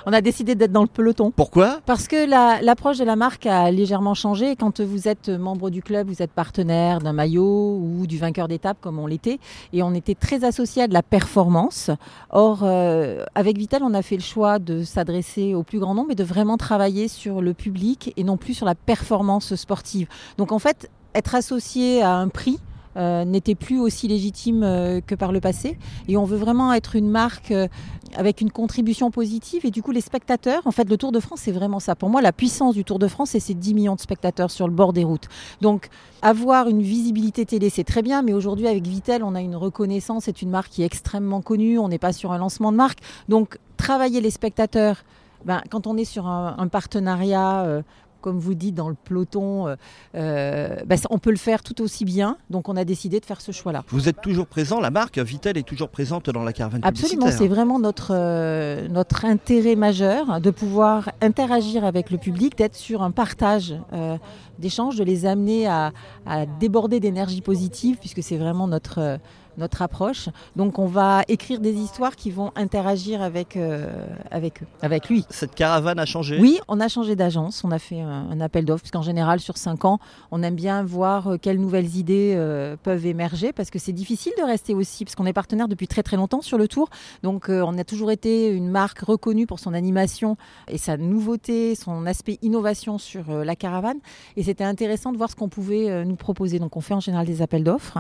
on 0.06 0.14
a 0.14 0.22
décidé 0.22 0.56
d'être 0.56 0.72
dans 0.72 0.82
le 0.82 0.88
peloton. 0.88 1.32
Pourquoi? 1.36 1.80
Parce 1.86 2.08
que 2.08 2.30
la- 2.30 2.62
l'approche 2.62 2.98
de 2.98 3.04
la 3.04 3.16
marque 3.16 3.46
a 3.46 3.72
légèrement 3.72 4.14
changé. 4.14 4.56
Quand 4.56 4.82
vous 4.82 5.08
êtes 5.08 5.30
membre 5.30 5.70
du 5.70 5.82
club, 5.82 6.08
vous 6.08 6.22
êtes 6.22 6.32
partenaire 6.32 7.00
d'un 7.00 7.14
maillot 7.14 7.78
ou 7.82 8.06
du 8.08 8.18
vainqueur 8.18 8.48
d'étape 8.48 8.78
comme 8.82 9.00
on 9.00 9.08
l'était. 9.08 9.40
Et 9.74 9.84
on 9.84 9.94
était 9.94 10.16
très 10.16 10.44
associé 10.44 10.84
à 10.84 10.88
de 10.88 10.94
la 10.94 11.04
performance. 11.04 11.90
Or, 12.30 12.60
euh, 12.64 13.24
avec 13.36 13.58
Vital, 13.58 13.82
on 13.84 13.94
a 13.94 14.02
fait 14.02 14.16
le 14.18 14.22
choix 14.22 14.60
de 14.60 14.84
s'adresser 14.84 15.54
au 15.56 15.64
plus 15.64 15.80
grand 15.80 15.96
nombre 15.96 16.12
et 16.12 16.16
de 16.16 16.24
vraiment 16.24 16.58
travailler 16.58 17.08
sur 17.08 17.42
le 17.42 17.54
public 17.54 18.14
et 18.18 18.24
non 18.24 18.38
plus 18.38 18.54
sur 18.54 18.66
la 18.66 18.76
performance 18.76 19.56
sportive. 19.56 20.08
Donc 20.38 20.52
en 20.52 20.60
fait, 20.60 20.90
être 21.16 21.36
associé 21.36 22.02
à 22.02 22.14
un 22.16 22.28
prix, 22.28 22.60
euh, 22.98 23.26
n'était 23.26 23.54
plus 23.54 23.80
aussi 23.80 24.08
légitime 24.08 24.64
euh, 24.64 25.02
que 25.02 25.14
par 25.14 25.32
le 25.32 25.40
passé. 25.40 25.78
Et 26.08 26.18
on 26.18 26.24
veut 26.24 26.38
vraiment 26.38 26.74
être 26.74 26.96
une 26.96 27.10
marque 27.10 27.52
euh, 27.52 27.68
avec 28.16 28.42
une 28.42 28.50
contribution 28.50 29.12
positive. 29.12 29.66
Et 29.66 29.72
du 29.72 29.84
coup, 29.84 29.92
les 29.92 30.02
spectateurs, 30.02 30.66
en 30.66 30.72
fait, 30.72 30.90
le 30.90 30.98
Tour 30.98 31.12
de 31.12 31.20
France, 31.20 31.42
c'est 31.44 31.52
vraiment 31.52 31.80
ça. 31.80 31.96
Pour 31.96 32.10
moi, 32.10 32.22
la 32.22 32.32
puissance 32.32 32.74
du 32.74 32.84
Tour 32.84 32.98
de 32.98 33.08
France, 33.08 33.32
c'est 33.32 33.40
ces 33.40 33.54
10 33.54 33.76
millions 33.76 33.96
de 33.96 34.00
spectateurs 34.00 34.50
sur 34.50 34.68
le 34.68 34.74
bord 34.74 34.94
des 34.94 35.04
routes. 35.04 35.28
Donc, 35.62 35.90
avoir 36.24 36.70
une 36.70 36.82
visibilité 36.82 37.46
télé, 37.46 37.70
c'est 37.70 37.84
très 37.84 38.02
bien. 38.02 38.24
Mais 38.24 38.34
aujourd'hui, 38.34 38.68
avec 38.68 38.88
Vitel, 38.88 39.24
on 39.24 39.36
a 39.36 39.42
une 39.42 39.56
reconnaissance. 39.56 40.24
C'est 40.24 40.42
une 40.42 40.50
marque 40.50 40.72
qui 40.72 40.82
est 40.82 40.88
extrêmement 40.88 41.42
connue. 41.42 41.78
On 41.78 41.90
n'est 41.90 42.00
pas 42.00 42.14
sur 42.14 42.32
un 42.32 42.40
lancement 42.40 42.72
de 42.72 42.78
marque. 42.78 43.00
Donc, 43.30 43.60
travailler 43.78 44.22
les 44.22 44.32
spectateurs, 44.32 45.04
ben, 45.46 45.62
quand 45.70 45.86
on 45.86 45.98
est 45.98 46.06
sur 46.06 46.26
un, 46.26 46.68
partenariat 46.68 47.84
comme 48.22 48.40
vous 48.40 48.54
dites, 48.54 48.76
dans 48.76 48.90
le 48.90 48.96
peloton, 48.96 49.68
euh, 49.68 49.76
euh, 50.16 50.76
bah, 50.86 50.96
on 51.10 51.20
peut 51.20 51.32
le 51.32 51.38
faire 51.38 51.64
tout 51.64 51.82
aussi 51.82 52.06
bien. 52.06 52.38
Donc 52.50 52.70
on 52.70 52.76
a 52.76 52.86
décidé 52.86 53.20
de 53.20 53.26
faire 53.26 53.42
ce 53.42 53.52
choix-là. 53.52 53.84
Vous 53.90 54.10
êtes 54.10 54.22
toujours 54.22 54.48
présent, 54.48 54.80
la 54.80 54.92
marque 54.92 55.20
Vitel 55.20 55.58
est 55.58 55.64
toujours 55.64 55.90
présente 55.90 56.30
dans 56.30 56.44
la 56.44 56.54
caravane 56.54 56.82
Absolument, 56.84 57.32
c'est 57.32 57.48
vraiment 57.48 57.80
notre, 57.80 58.12
euh, 58.14 58.88
notre 58.88 59.26
intérêt 59.26 59.76
majeur 59.76 60.42
de 60.42 60.52
pouvoir 60.52 61.12
interagir 61.22 61.86
avec 61.86 62.12
le 62.12 62.18
public, 62.18 62.58
d'être 62.58 62.76
sur 62.76 63.02
un 63.02 63.12
partage 63.12 63.76
euh, 63.94 64.18
d'échanges, 64.60 64.98
de 64.98 65.04
les 65.04 65.26
amener 65.26 65.68
à, 65.68 65.92
à 66.26 66.46
déborder 66.46 67.00
d'énergie 67.00 67.42
positive, 67.42 67.98
puisque 67.98 68.24
c'est 68.24 68.38
vraiment 68.38 68.68
notre, 68.68 69.20
notre 69.58 69.82
approche. 69.82 70.30
Donc 70.56 70.80
on 70.80 70.86
va 70.86 71.24
écrire 71.28 71.60
des 71.60 71.74
histoires 71.74 72.16
qui 72.16 72.32
vont 72.32 72.52
interagir 72.56 73.22
avec, 73.22 73.58
euh, 73.58 73.90
avec 74.32 74.64
eux, 74.64 74.68
avec 74.82 75.10
lui. 75.10 75.26
Cette 75.30 75.56
caravane 75.56 76.00
a 76.00 76.06
changé? 76.06 76.40
Oui, 76.40 76.60
on 76.68 76.80
a 76.80 76.88
changé 76.88 77.16
d'agence, 77.16 77.64
on 77.64 77.72
a 77.72 77.80
fait 77.80 78.02
un, 78.02 78.30
un 78.30 78.42
appel 78.42 78.66
d'offres, 78.66 78.84
puisqu'en 78.84 79.02
général, 79.02 79.40
sur 79.40 79.58
cinq 79.58 79.86
ans, 79.86 80.00
on 80.32 80.44
aime 80.44 80.56
bien 80.56 80.84
voir 80.84 81.28
euh, 81.28 81.38
quelles 81.38 81.60
nouvelles 81.60 81.96
idées 81.96 82.34
euh, 82.36 82.76
peuvent 82.82 83.06
émerger, 83.06 83.54
parce 83.54 83.70
que 83.70 83.80
c'est 83.80 83.94
difficile 83.94 84.34
de 84.38 84.44
rester 84.44 84.74
aussi, 84.74 85.06
parce 85.06 85.16
qu'on 85.16 85.26
est 85.26 85.34
partenaire 85.34 85.68
depuis 85.68 85.88
très 85.88 86.04
très 86.04 86.18
longtemps 86.18 86.42
sur 86.42 86.58
le 86.58 86.68
tour. 86.68 86.90
Donc 87.24 87.50
euh, 87.50 87.64
on 87.66 87.78
a 87.78 87.84
toujours 87.84 88.12
été 88.12 88.50
une 88.50 88.70
marque 88.70 89.00
reconnue 89.00 89.48
pour 89.48 89.60
son 89.60 89.74
animation 89.74 90.38
et 90.68 90.78
sa 90.78 90.98
nouveauté, 90.98 91.76
son 91.76 92.06
aspect 92.06 92.38
innovation 92.42 92.98
sur 92.98 93.24
la 93.30 93.56
caravane. 93.56 93.98
Et 94.36 94.44
c'était 94.44 94.64
intéressant 94.64 95.12
de 95.12 95.18
voir 95.18 95.30
ce 95.30 95.36
qu'on 95.36 95.50
pouvait 95.50 96.06
nous 96.06 96.16
proposer. 96.16 96.60
Donc 96.60 96.76
on 96.76 96.82
fait 96.82 96.94
en 96.94 97.00
général 97.00 97.26
des 97.26 97.42
appels 97.42 97.64
d'offres. 97.64 98.00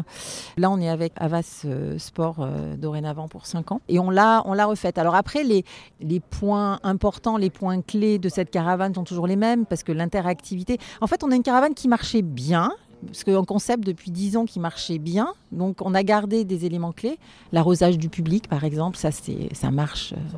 Là, 0.58 0.70
on 0.70 0.80
est 0.80 0.90
avec 0.90 1.14
Avas 1.16 1.47
euh, 1.66 1.98
Sport 1.98 2.38
euh, 2.40 2.76
dorénavant 2.76 3.28
pour 3.28 3.46
5 3.46 3.72
ans. 3.72 3.82
Et 3.88 4.00
on 4.00 4.10
l'a, 4.10 4.42
on 4.46 4.54
l'a 4.54 4.66
refaite. 4.66 4.98
Alors 4.98 5.16
après, 5.16 5.44
les, 5.44 5.64
les 6.00 6.20
points 6.20 6.80
importants, 6.84 7.38
les 7.38 7.50
points 7.50 7.82
clés 7.82 8.20
de 8.20 8.30
cette 8.30 8.52
caravane 8.52 8.94
sont 8.94 9.04
toujours 9.04 9.28
les 9.28 9.36
mêmes 9.36 9.66
parce 9.66 9.84
que 9.84 9.92
l'interactivité. 9.92 10.78
En 11.02 11.08
fait, 11.08 11.24
on 11.24 11.32
a 11.32 11.36
une 11.36 11.44
caravane 11.44 11.74
qui 11.74 11.88
marchait 11.88 12.22
bien. 12.22 12.72
Parce 13.06 13.24
qu'un 13.24 13.44
concept 13.44 13.84
depuis 13.86 14.10
10 14.10 14.38
ans 14.38 14.46
qui 14.46 14.60
marchait 14.60 14.98
bien, 14.98 15.32
donc 15.52 15.84
on 15.84 15.94
a 15.94 16.02
gardé 16.02 16.46
des 16.46 16.66
éléments 16.66 16.92
clés. 16.92 17.20
L'arrosage 17.52 18.00
du 18.00 18.10
public, 18.10 18.48
par 18.48 18.64
exemple, 18.64 18.98
ça, 18.98 19.12
c'est, 19.12 19.54
ça 19.54 19.70
marche 19.70 20.14
euh, 20.14 20.38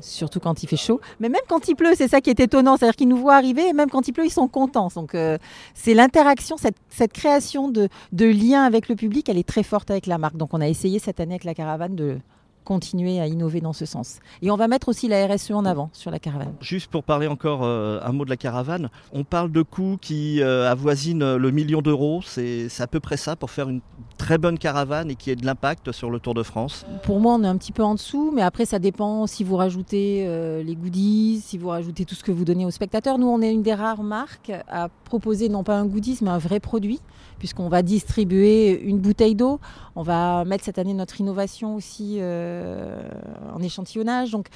surtout 0.00 0.40
quand 0.40 0.62
il 0.62 0.66
fait 0.66 0.76
chaud. 0.76 1.00
Mais 1.20 1.28
même 1.28 1.40
quand 1.48 1.68
il 1.68 1.74
pleut, 1.74 1.92
c'est 1.96 2.08
ça 2.08 2.20
qui 2.20 2.30
est 2.30 2.40
étonnant. 2.40 2.76
C'est-à-dire 2.76 2.96
qu'ils 2.96 3.08
nous 3.08 3.16
voient 3.16 3.36
arriver 3.36 3.68
et 3.68 3.72
même 3.72 3.90
quand 3.90 4.08
il 4.08 4.12
pleut, 4.12 4.26
ils 4.26 4.30
sont 4.30 4.48
contents. 4.48 4.88
Donc 4.94 5.14
euh, 5.14 5.38
c'est 5.74 5.94
l'interaction, 5.94 6.56
cette, 6.56 7.12
création 7.12 7.68
de, 7.68 7.88
de 8.12 8.26
lien 8.26 8.64
avec 8.64 8.88
le 8.88 8.94
public, 8.94 9.28
elle 9.28 9.38
est 9.38 9.48
très 9.48 9.62
forte 9.62 9.90
avec 9.90 10.06
la 10.06 10.18
marque. 10.18 10.36
Donc 10.36 10.54
on 10.54 10.60
a 10.60 10.68
essayé 10.68 10.98
cette 10.98 11.20
année 11.20 11.34
avec 11.34 11.44
la 11.44 11.54
caravane 11.54 11.94
de, 11.94 12.18
continuer 12.64 13.20
à 13.20 13.26
innover 13.26 13.60
dans 13.60 13.72
ce 13.72 13.84
sens. 13.84 14.20
Et 14.42 14.50
on 14.50 14.56
va 14.56 14.68
mettre 14.68 14.88
aussi 14.88 15.08
la 15.08 15.26
RSE 15.26 15.50
en 15.50 15.64
avant 15.64 15.90
sur 15.92 16.10
la 16.10 16.18
caravane. 16.18 16.54
Juste 16.60 16.90
pour 16.90 17.02
parler 17.02 17.26
encore 17.26 17.64
euh, 17.64 17.98
un 18.04 18.12
mot 18.12 18.24
de 18.24 18.30
la 18.30 18.36
caravane, 18.36 18.90
on 19.12 19.24
parle 19.24 19.50
de 19.50 19.62
coûts 19.62 19.98
qui 20.00 20.40
euh, 20.40 20.70
avoisinent 20.70 21.36
le 21.36 21.50
million 21.50 21.82
d'euros. 21.82 22.20
C'est 22.24 22.68
à 22.78 22.86
peu 22.86 23.00
près 23.00 23.16
ça 23.16 23.34
pour 23.34 23.50
faire 23.50 23.68
une 23.68 23.80
très 24.20 24.36
bonne 24.36 24.58
caravane 24.58 25.10
et 25.10 25.14
qui 25.14 25.30
ait 25.30 25.36
de 25.36 25.46
l'impact 25.46 25.92
sur 25.92 26.10
le 26.10 26.20
Tour 26.20 26.34
de 26.34 26.42
France. 26.42 26.84
Pour 27.04 27.20
moi, 27.20 27.36
on 27.36 27.42
est 27.42 27.46
un 27.48 27.56
petit 27.56 27.72
peu 27.72 27.82
en 27.82 27.94
dessous, 27.94 28.30
mais 28.34 28.42
après, 28.42 28.66
ça 28.66 28.78
dépend 28.78 29.26
si 29.26 29.44
vous 29.44 29.56
rajoutez 29.56 30.24
euh, 30.26 30.62
les 30.62 30.76
goodies, 30.76 31.40
si 31.42 31.56
vous 31.56 31.68
rajoutez 31.68 32.04
tout 32.04 32.14
ce 32.14 32.22
que 32.22 32.30
vous 32.30 32.44
donnez 32.44 32.66
aux 32.66 32.70
spectateurs. 32.70 33.16
Nous, 33.16 33.26
on 33.26 33.40
est 33.40 33.50
une 33.50 33.62
des 33.62 33.72
rares 33.72 34.02
marques 34.02 34.52
à 34.68 34.90
proposer 35.04 35.48
non 35.48 35.64
pas 35.64 35.76
un 35.78 35.86
goodies, 35.86 36.18
mais 36.20 36.28
un 36.28 36.38
vrai 36.38 36.60
produit 36.60 37.00
puisqu'on 37.38 37.70
va 37.70 37.80
distribuer 37.80 38.78
une 38.82 38.98
bouteille 38.98 39.34
d'eau. 39.34 39.60
On 39.96 40.02
va 40.02 40.44
mettre 40.44 40.62
cette 40.62 40.78
année 40.78 40.92
notre 40.92 41.18
innovation 41.20 41.74
aussi 41.74 42.18
euh, 42.18 43.00
en 43.54 43.62
échantillonnage. 43.62 44.30
Donc 44.30 44.48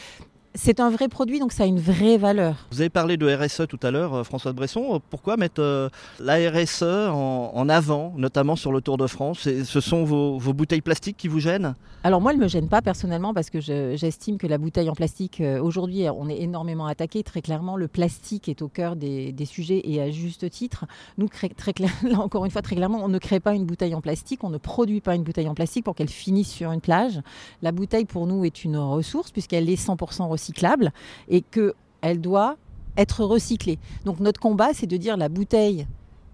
c'est 0.54 0.78
un 0.78 0.88
vrai 0.88 1.08
produit, 1.08 1.40
donc 1.40 1.52
ça 1.52 1.64
a 1.64 1.66
une 1.66 1.80
vraie 1.80 2.16
valeur. 2.16 2.66
Vous 2.70 2.80
avez 2.80 2.90
parlé 2.90 3.16
de 3.16 3.28
RSE 3.28 3.62
tout 3.68 3.80
à 3.82 3.90
l'heure, 3.90 4.14
euh, 4.14 4.22
Françoise 4.22 4.54
Bresson. 4.54 5.00
Pourquoi 5.10 5.36
mettre 5.36 5.60
euh, 5.60 5.88
la 6.20 6.36
RSE 6.48 6.82
en, 6.82 7.68
avant, 7.68 8.14
notamment 8.16 8.54
sur 8.54 8.70
le 8.70 8.80
Tour 8.80 8.96
de 8.96 9.08
France? 9.08 9.40
Ce 9.40 9.80
sont 9.80 10.04
vos, 10.04 10.38
bouteilles 10.52 10.80
plastiques 10.80 11.16
qui 11.16 11.26
vous 11.26 11.40
gênent? 11.40 11.74
Alors 12.04 12.20
moi, 12.20 12.32
elle 12.32 12.38
ne 12.38 12.44
me 12.44 12.48
gêne 12.48 12.68
pas 12.68 12.82
personnellement 12.82 13.34
parce 13.34 13.50
que 13.50 13.60
j'estime 13.60 14.38
que 14.38 14.46
la 14.46 14.58
bouteille 14.58 14.88
en 14.88 14.94
plastique, 14.94 15.40
euh, 15.40 15.60
aujourd'hui, 15.60 16.06
on 16.14 16.28
est 16.28 16.40
énormément 16.40 16.86
attaqué. 16.86 17.24
Très 17.24 17.42
clairement, 17.42 17.76
le 17.76 17.88
plastique 17.88 18.48
est 18.48 18.62
au 18.62 18.68
cœur 18.68 18.94
des, 18.94 19.34
sujets 19.44 19.82
et 19.84 20.00
à 20.00 20.10
juste 20.10 20.48
titre. 20.50 20.84
Nous, 21.18 21.28
très 21.28 21.50
là, 21.80 22.20
encore 22.20 22.44
une 22.44 22.52
fois, 22.52 22.62
très 22.62 22.76
clairement, 22.76 23.00
on 23.02 23.08
ne 23.08 23.18
crée 23.18 23.40
pas 23.40 23.54
une 23.54 23.64
bouteille 23.64 23.94
en 23.94 24.00
plastique, 24.00 24.44
on 24.44 24.50
ne 24.50 24.58
produit 24.58 25.00
pas 25.00 25.16
une 25.16 25.24
bouteille 25.24 25.48
en 25.48 25.54
plastique 25.54 25.84
pour 25.84 25.96
qu'elle 25.96 26.08
finisse 26.08 26.50
sur 26.50 26.70
une 26.70 26.80
plage. 26.80 27.20
La 27.60 27.72
bouteille, 27.72 28.04
pour 28.04 28.28
nous, 28.28 28.44
est 28.44 28.64
une 28.64 28.76
ressource 28.76 29.32
puisqu'elle 29.32 29.68
est 29.68 29.82
100% 29.82 30.28
recyclée 30.28 30.43
recyclable 30.44 30.92
et 31.28 31.42
qu'elle 31.42 32.20
doit 32.20 32.56
être 32.96 33.24
recyclée. 33.24 33.78
Donc 34.04 34.20
notre 34.20 34.40
combat, 34.40 34.72
c'est 34.72 34.86
de 34.86 34.96
dire 34.96 35.16
la 35.16 35.28
bouteille 35.28 35.86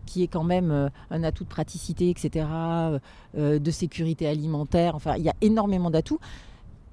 qui 0.06 0.22
est 0.24 0.28
quand 0.28 0.44
même 0.44 0.70
euh, 0.72 0.88
un 1.10 1.22
atout 1.22 1.44
de 1.44 1.48
praticité, 1.48 2.10
etc., 2.10 2.46
euh, 2.50 2.98
euh, 3.38 3.58
de 3.58 3.70
sécurité 3.70 4.26
alimentaire, 4.26 4.96
enfin 4.96 5.14
il 5.16 5.22
y 5.22 5.28
a 5.28 5.34
énormément 5.40 5.90
d'atouts, 5.90 6.18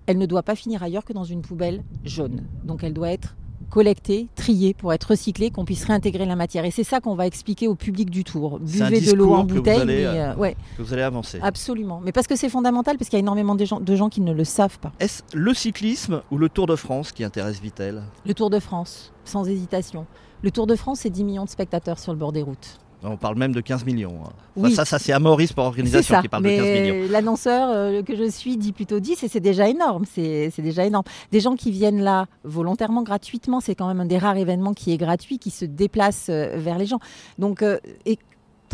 elle 0.06 0.20
ne 0.20 0.26
doit 0.28 0.44
pas 0.44 0.56
finir 0.56 0.84
ailleurs 0.84 1.04
que 1.04 1.14
dans 1.14 1.24
une 1.24 1.42
poubelle 1.42 1.84
jaune. 2.06 2.44
Donc 2.64 2.84
elle 2.84 2.94
doit 2.94 3.10
être 3.10 3.36
collecté, 3.70 4.28
trié 4.36 4.74
pour 4.74 4.94
être 4.94 5.06
recyclé, 5.06 5.52
qu'on 5.52 5.66
puisse 5.66 5.86
réintégrer 5.86 6.26
la 6.26 6.36
matière. 6.36 6.66
Et 6.66 6.72
c'est 6.72 6.84
ça 6.84 7.00
qu'on 7.00 7.16
va 7.16 7.28
expliquer 7.28 7.68
au 7.68 7.76
public 7.76 8.10
du 8.10 8.24
tour. 8.24 8.60
Buvez 8.60 9.02
de 9.02 9.14
l'eau 9.14 9.34
en 9.34 9.44
bouteille. 9.44 9.78
Vous 9.78 9.82
allez, 9.82 10.06
euh, 10.06 10.36
ouais. 10.36 10.56
vous 10.78 10.94
allez 10.94 11.02
avancer. 11.02 11.40
Absolument. 11.42 12.02
Mais 12.04 12.12
parce 12.12 12.28
que 12.28 12.36
c'est 12.36 12.50
fondamental, 12.50 12.98
parce 12.98 13.10
qu'il 13.10 13.18
y 13.18 13.20
a 13.20 13.24
énormément 13.24 13.56
de 13.56 13.66
gens, 13.66 13.80
de 13.80 13.96
gens 13.96 14.10
qui 14.10 14.22
ne 14.22 14.34
le 14.34 14.44
savent 14.44 14.80
pas. 14.80 14.92
Est-ce 15.00 15.24
le 15.34 15.54
cyclisme 15.54 16.22
ou 16.32 16.38
le 16.38 16.50
Tour 16.50 16.68
de 16.68 16.76
France 16.76 17.12
qui 17.12 17.24
intéresse 17.24 17.60
Vitel 17.60 18.04
Le 18.26 18.34
Tour 18.34 18.50
de 18.50 18.60
France, 18.60 19.12
sans 19.26 19.48
hésitation. 19.48 20.06
Le 20.42 20.52
Tour 20.52 20.68
de 20.68 20.76
France, 20.76 21.00
c'est 21.02 21.10
10 21.10 21.24
millions 21.24 21.46
de 21.46 21.50
spectateurs 21.50 22.00
sur 22.00 22.14
le 22.14 22.20
bord 22.20 22.32
des 22.32 22.44
routes. 22.44 22.80
On 23.04 23.18
parle 23.18 23.38
même 23.38 23.54
de 23.54 23.62
15 23.62 23.86
millions. 23.86 24.20
Hein. 24.58 24.70
ça, 24.72 24.86
ça 24.86 24.98
c'est 24.98 25.18
Maurice 25.20 25.54
pour 25.54 25.66
organisation 25.66 26.20
qui 26.22 26.28
parle 26.28 26.44
de 26.44 26.50
15 26.50 26.66
millions. 26.66 27.12
L'annonceur 27.12 27.70
euh, 27.70 28.02
que 28.02 28.16
je 28.16 28.30
suis 28.30 28.58
dit 28.58 28.72
plutôt 28.72 29.00
10 29.00 29.24
et 29.24 29.28
c'est 29.28 29.40
déjà 29.40 29.70
énorme. 29.70 30.06
C'est 30.06 30.52
déjà 30.60 30.86
énorme. 30.86 31.06
Des 31.32 31.40
gens 31.40 31.56
qui 31.56 31.72
viennent 31.72 32.02
là 32.02 32.26
volontairement, 32.44 33.04
gratuitement, 33.04 33.60
c'est 33.60 33.76
quand 33.76 33.88
même 33.88 34.00
un 34.00 34.06
des 34.06 34.18
rares 34.18 34.38
événements 34.38 34.74
qui 34.74 34.92
est 34.92 34.98
gratuit, 34.98 35.38
qui 35.38 35.52
se 35.52 35.66
déplace 35.66 36.28
euh, 36.30 36.56
vers 36.58 36.78
les 36.78 36.86
gens. 36.86 37.00
Donc, 37.38 37.62
euh, 37.62 37.78
et, 38.06 38.18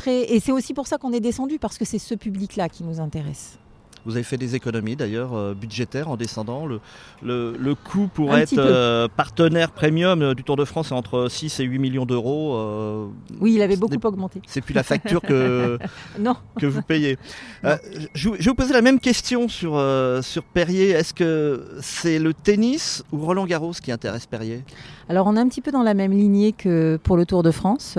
et 0.08 0.40
c'est 0.40 0.52
aussi 0.52 0.74
pour 0.74 0.88
ça 0.88 0.98
qu'on 0.98 1.12
est 1.12 1.20
descendu, 1.20 1.60
parce 1.60 1.78
que 1.78 1.86
c'est 1.86 2.00
ce 2.00 2.16
public-là 2.16 2.70
qui 2.70 2.84
nous 2.84 3.00
intéresse. 3.00 3.60
Vous 4.06 4.16
avez 4.16 4.24
fait 4.24 4.38
des 4.38 4.56
économies 4.56 4.96
d'ailleurs 4.96 5.34
euh, 5.34 5.54
budgétaires 5.54 6.10
en 6.10 6.18
descendant. 6.18 6.66
Le, 6.66 6.80
le, 7.22 7.76
coût 7.76 8.10
pour 8.14 8.36
être 8.36 8.58
euh, 8.58 9.08
partenaire 9.08 9.72
premium 9.72 10.22
euh, 10.22 10.34
du 10.34 10.44
Tour 10.44 10.58
de 10.58 10.66
France 10.66 10.92
est 10.92 10.96
entre 10.96 11.30
6 11.30 11.62
et 11.62 11.64
8 11.64 11.80
millions 11.80 12.06
d'euros. 12.06 13.10
oui, 13.40 13.54
il 13.54 13.62
avait 13.62 13.78
beaucoup 13.78 13.96
augmenté. 14.04 14.42
C'est 14.46 14.62
plus 14.62 14.74
la 14.74 14.84
facture 14.84 15.22
que, 15.22 15.80
non. 16.20 16.36
que 16.60 16.66
vous 16.66 16.82
payez. 16.82 17.18
je, 18.14 18.30
vais 18.30 18.44
vous 18.46 18.56
poser 18.56 18.74
la 18.74 18.82
même 18.82 19.00
question 19.00 19.48
sur, 19.48 19.82
sur 20.22 20.44
Perrier. 20.44 20.90
Est-ce 20.90 21.14
que 21.14 21.66
c'est 21.82 22.20
le 22.20 22.34
tennis 22.34 23.04
ou 23.12 23.20
Roland 23.20 23.46
Garros 23.46 23.72
qui 23.72 23.92
intéresse 23.92 24.26
Perrier? 24.26 24.64
Alors 25.10 25.28
on 25.28 25.36
est 25.38 25.40
un 25.40 25.48
petit 25.48 25.62
peu 25.62 25.72
dans 25.72 25.84
la 25.84 25.94
même 25.94 26.12
lignée 26.12 26.52
que 26.52 27.00
pour 27.04 27.16
le 27.16 27.26
Tour 27.26 27.44
de 27.44 27.52
France. 27.52 27.98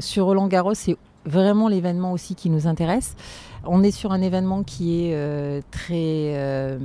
sur 0.00 0.24
Roland 0.24 0.48
Garros, 0.48 0.74
c'est 0.74 0.96
vraiment 1.24 1.68
l'événement 1.68 2.12
aussi 2.12 2.34
qui 2.34 2.50
nous 2.50 2.66
intéresse. 2.66 3.14
On 3.64 3.82
est 3.82 3.90
sur 3.90 4.12
un 4.12 4.20
événement 4.20 4.62
qui 4.62 5.04
est 5.04 5.14
euh, 5.14 5.60
très 5.70 6.34
euh, 6.36 6.78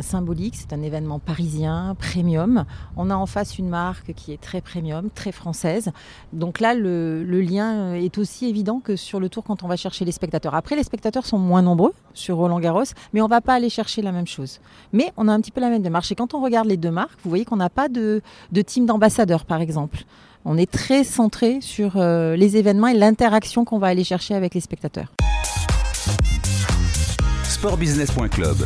symbolique, 0.00 0.54
c'est 0.56 0.72
un 0.72 0.82
événement 0.82 1.18
parisien, 1.18 1.96
premium. 1.98 2.64
On 2.96 3.10
a 3.10 3.14
en 3.14 3.26
face 3.26 3.58
une 3.58 3.68
marque 3.68 4.12
qui 4.14 4.32
est 4.32 4.40
très 4.40 4.60
premium, 4.60 5.08
très 5.10 5.32
française. 5.32 5.90
Donc 6.32 6.60
là, 6.60 6.74
le, 6.74 7.22
lien 7.40 7.94
est 7.94 8.18
aussi 8.18 8.46
évident 8.46 8.80
que 8.80 8.96
sur 8.96 9.20
le 9.20 9.28
tour 9.28 9.44
quand 9.44 9.62
on 9.62 9.68
va 9.68 9.76
chercher 9.76 10.04
les 10.04 10.12
spectateurs. 10.12 10.54
Après, 10.54 10.76
les 10.76 10.82
spectateurs 10.82 11.24
sont 11.24 11.38
moins 11.38 11.62
nombreux 11.62 11.94
sur 12.14 12.36
Roland 12.36 12.60
Garros, 12.60 12.84
mais 13.12 13.20
on 13.20 13.26
ne 13.26 13.30
va 13.30 13.40
pas 13.40 13.54
aller 13.54 13.70
chercher 13.70 14.02
la 14.02 14.12
même 14.12 14.26
chose. 14.26 14.60
Mais 14.92 15.12
on 15.16 15.28
a 15.28 15.32
un 15.32 15.40
petit 15.40 15.50
peu 15.50 15.60
la 15.60 15.70
même 15.70 15.82
démarche. 15.82 16.12
Et 16.12 16.14
quand 16.14 16.34
on 16.34 16.42
regarde 16.42 16.66
les 16.66 16.76
deux 16.76 16.90
marques, 16.90 17.18
vous 17.24 17.30
voyez 17.30 17.44
qu'on 17.44 17.56
n'a 17.56 17.70
pas 17.70 17.88
de, 17.88 18.22
team 18.66 18.86
d'ambassadeurs, 18.86 19.44
par 19.44 19.60
exemple. 19.60 20.04
On 20.44 20.56
est 20.56 20.70
très 20.70 21.04
centré 21.04 21.60
sur 21.60 21.96
euh, 21.96 22.36
les 22.36 22.56
événements 22.56 22.88
et 22.88 22.94
l'interaction 22.94 23.64
qu'on 23.64 23.78
va 23.78 23.88
aller 23.88 24.04
chercher 24.04 24.34
avec 24.34 24.54
les 24.54 24.60
spectateurs. 24.60 25.12
Sportbusiness.club, 27.58 28.58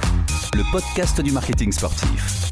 le 0.54 0.70
podcast 0.70 1.18
du 1.22 1.32
marketing 1.32 1.72
sportif. 1.72 2.50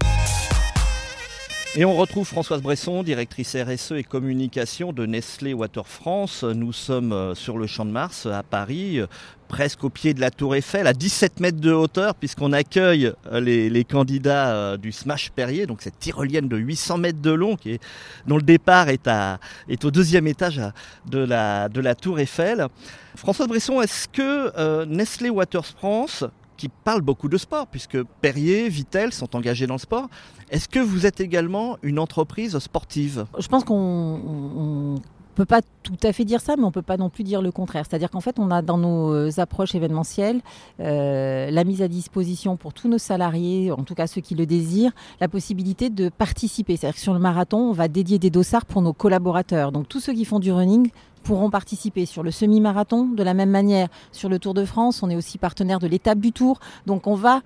Et 1.77 1.85
on 1.85 1.95
retrouve 1.95 2.27
Françoise 2.27 2.63
Bresson, 2.63 3.05
directrice 3.05 3.55
RSE 3.55 3.93
et 3.93 4.03
communication 4.03 4.93
de 4.93 5.07
Nestlé 5.07 5.55
Water 5.55 5.87
France. 5.87 6.43
Nous 6.43 6.73
sommes 6.73 7.13
euh, 7.13 7.37
sur 7.37 7.59
le 7.59 7.69
Champ 7.69 7.85
de 7.85 7.93
Mars 7.93 8.27
à 8.27 8.43
Paris, 8.43 8.99
euh, 8.99 9.07
presque 9.47 9.85
au 9.85 9.89
pied 9.89 10.13
de 10.13 10.21
la 10.21 10.33
Tour 10.33 10.57
Eiffel, 10.57 10.89
à 10.89 10.93
17 10.93 11.39
mètres 11.39 11.61
de 11.61 11.71
hauteur, 11.71 12.17
puisqu'on 12.17 12.53
accueille 12.53 13.13
euh, 13.31 13.39
les, 13.39 13.85
candidats 13.85 14.77
du 14.79 14.91
Smash 14.91 15.31
Perrier, 15.31 15.67
donc 15.67 15.83
cette 15.83 15.97
tyrolienne 16.01 16.49
de 16.49 16.57
800 16.57 16.99
mètres 16.99 17.23
de 17.23 17.31
long, 17.31 17.55
qui 17.55 17.75
est, 17.75 17.83
dont 18.27 18.37
le 18.37 18.43
départ 18.43 18.89
est, 18.89 19.07
à, 19.07 19.39
est 19.69 19.85
au 19.85 19.93
deuxième 19.93 20.27
étage 20.27 20.61
de 21.09 21.21
la, 21.21 21.69
de 21.69 21.81
la 21.81 21.95
Tour 21.95 22.19
Eiffel. 22.19 22.67
Françoise 23.15 23.47
Bresson, 23.47 23.81
est-ce 23.81 24.09
que 24.09 24.85
Nestlé 24.87 25.31
Water 25.31 25.65
France 25.65 26.25
qui 26.61 26.69
parle 26.69 27.01
beaucoup 27.01 27.31
de 27.31 27.39
sport, 27.39 27.67
puisque 27.67 28.03
Perrier, 28.21 28.69
Vitel 28.69 29.15
sont 29.15 29.35
engagés 29.35 29.67
dans 29.67 29.75
le 29.75 29.81
sport. 29.81 30.09
Est-ce 30.51 30.69
que 30.69 30.79
vous 30.79 31.07
êtes 31.07 31.21
également 31.21 31.79
une 31.83 31.99
entreprise 31.99 32.59
sportive? 32.59 33.25
Je 33.39 33.49
pense 33.49 33.65
qu'on 33.65 35.01
peut 35.35 35.47
pas 35.47 35.63
tout 35.83 35.97
à 36.03 36.13
fait 36.13 36.27
dire 36.27 36.43
ça, 36.43 36.57
mais 36.57 36.65
on 36.65 36.71
peut 36.71 36.83
pas 36.83 36.99
non 36.99 37.09
plus 37.09 37.25
dire 37.25 37.41
le 37.41 37.51
contraire. 37.51 37.87
C'est-à-dire 37.89 38.11
qu'en 38.11 38.21
fait, 38.21 38.39
on 38.39 38.51
a 38.51 38.61
dans 38.61 38.77
nos 38.77 39.15
euh, 39.15 39.31
approches 39.39 39.75
événementielles 39.75 40.43
euh, 40.81 41.51
la 41.51 41.65
mise 41.65 41.81
à 41.81 41.89
disposition 41.89 42.59
pour 42.59 42.75
tous 42.75 42.89
nos 42.89 42.99
salariés, 42.99 43.73
en 43.73 43.85
tout 43.85 43.95
cas 43.95 44.07
ceux 44.07 44.21
qui 44.21 44.35
le 44.35 44.45
désirent, 44.45 44.93
la 45.19 45.29
possibilité 45.29 45.89
de 45.89 46.11
participer. 46.11 46.77
C'est-à-dire 46.77 46.97
que 46.97 47.01
sur 47.01 47.15
le 47.15 47.21
marathon, 47.21 47.57
on 47.57 47.73
va 47.73 47.89
dédier 47.89 48.19
des 48.19 48.29
dossards 48.29 48.67
pour 48.67 48.83
nos 48.83 48.93
collaborateurs. 48.93 49.73
Donc 49.73 49.89
tous 49.89 50.01
ceux 50.01 50.13
qui 50.13 50.27
font 50.27 50.41
du 50.41 50.53
running 50.53 50.91
pourront 51.23 51.51
participer 51.51 52.07
sur 52.07 52.23
le 52.23 52.31
semi-marathon 52.31 53.07
de 53.07 53.23
la 53.23 53.35
même 53.35 53.51
manière. 53.51 53.89
Sur 54.13 54.29
le 54.29 54.39
Tour 54.39 54.55
de 54.55 54.65
France, 54.65 55.03
on 55.03 55.11
est 55.11 55.17
aussi 55.17 55.39
partenaire 55.39 55.79
de 55.79 55.87
l'étape 55.87 56.19
du 56.19 56.33
Tour. 56.33 56.61
Donc 56.87 57.07
on 57.07 57.15
va 57.15 57.43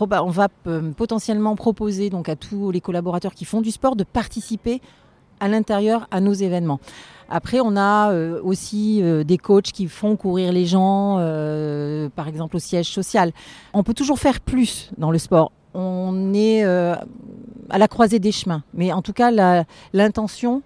on 0.00 0.30
va 0.30 0.48
euh, 0.66 0.90
potentiellement 0.92 1.56
proposer 1.56 2.10
donc 2.10 2.28
à 2.28 2.36
tous 2.36 2.70
les 2.70 2.80
collaborateurs 2.80 3.34
qui 3.34 3.44
font 3.44 3.60
du 3.60 3.70
sport 3.70 3.96
de 3.96 4.04
participer 4.04 4.80
à 5.40 5.48
l'intérieur 5.48 6.06
à 6.10 6.20
nos 6.20 6.32
événements. 6.32 6.80
Après, 7.28 7.60
on 7.60 7.76
a 7.76 8.12
euh, 8.12 8.40
aussi 8.42 9.02
euh, 9.02 9.24
des 9.24 9.36
coachs 9.36 9.72
qui 9.72 9.88
font 9.88 10.16
courir 10.16 10.52
les 10.52 10.64
gens, 10.64 11.16
par 12.14 12.28
exemple 12.28 12.56
au 12.56 12.58
siège 12.58 12.90
social. 12.90 13.32
On 13.74 13.82
peut 13.82 13.94
toujours 13.94 14.18
faire 14.18 14.40
plus 14.40 14.90
dans 14.98 15.10
le 15.10 15.18
sport. 15.18 15.52
On 15.74 16.32
est 16.32 16.64
à 16.64 17.78
la 17.78 17.88
croisée 17.88 18.18
des 18.18 18.32
chemins, 18.32 18.62
mais 18.72 18.92
en 18.92 19.02
tout 19.02 19.12
cas, 19.12 19.30
l'intention 19.92 20.62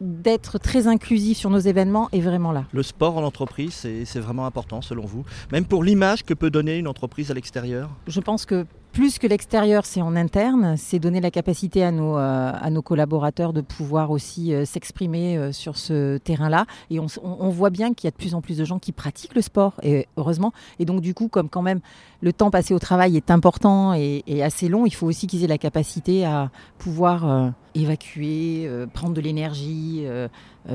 d'être 0.00 0.58
très 0.58 0.86
inclusif 0.86 1.38
sur 1.38 1.50
nos 1.50 1.58
événements 1.58 2.08
est 2.12 2.20
vraiment 2.20 2.52
là. 2.52 2.64
Le 2.72 2.82
sport 2.82 3.16
en 3.16 3.22
entreprise, 3.24 3.74
c'est 3.74 4.20
vraiment 4.20 4.46
important 4.46 4.82
selon 4.82 5.04
vous, 5.04 5.24
même 5.52 5.64
pour 5.64 5.82
l'image 5.82 6.22
que 6.22 6.34
peut 6.34 6.50
donner 6.50 6.78
une 6.78 6.88
entreprise 6.88 7.30
à 7.30 7.34
l'extérieur? 7.34 7.90
Je 8.06 8.20
pense 8.20 8.46
que 8.46 8.66
plus 8.96 9.18
que 9.18 9.26
l'extérieur, 9.26 9.84
c'est 9.84 10.00
en 10.00 10.16
interne, 10.16 10.76
c'est 10.78 10.98
donner 10.98 11.20
la 11.20 11.30
capacité 11.30 11.84
à 11.84 11.90
nos, 11.90 12.16
euh, 12.16 12.50
à 12.58 12.70
nos 12.70 12.80
collaborateurs 12.80 13.52
de 13.52 13.60
pouvoir 13.60 14.10
aussi 14.10 14.54
euh, 14.54 14.64
s'exprimer 14.64 15.36
euh, 15.36 15.52
sur 15.52 15.76
ce 15.76 16.16
terrain-là. 16.16 16.64
Et 16.88 16.98
on, 16.98 17.50
voit 17.50 17.68
bien 17.68 17.92
qu'il 17.92 18.06
y 18.06 18.08
a 18.08 18.10
de 18.10 18.16
plus 18.16 18.34
en 18.34 18.40
plus 18.40 18.56
de 18.56 18.64
gens 18.64 18.78
qui 18.78 18.92
pratiquent 18.92 19.34
le 19.34 19.42
sport, 19.42 19.74
heureusement. 20.16 20.54
Et 20.78 20.86
donc 20.86 21.02
du 21.02 21.12
coup, 21.12 21.28
comme 21.28 21.50
quand 21.50 21.60
même 21.60 21.80
le 22.22 22.32
temps 22.32 22.50
passé 22.50 22.72
au 22.72 22.78
travail 22.78 23.18
est 23.18 23.30
important 23.30 23.92
et, 23.92 24.22
assez 24.42 24.66
long, 24.66 24.86
il 24.86 24.94
faut 24.94 25.06
aussi 25.06 25.26
qu'ils 25.26 25.44
aient 25.44 25.46
la 25.46 25.58
capacité 25.58 26.24
à 26.24 26.50
pouvoir 26.78 27.52
évacuer, 27.74 28.70
prendre 28.94 29.12
de 29.12 29.20
l'énergie, 29.20 30.06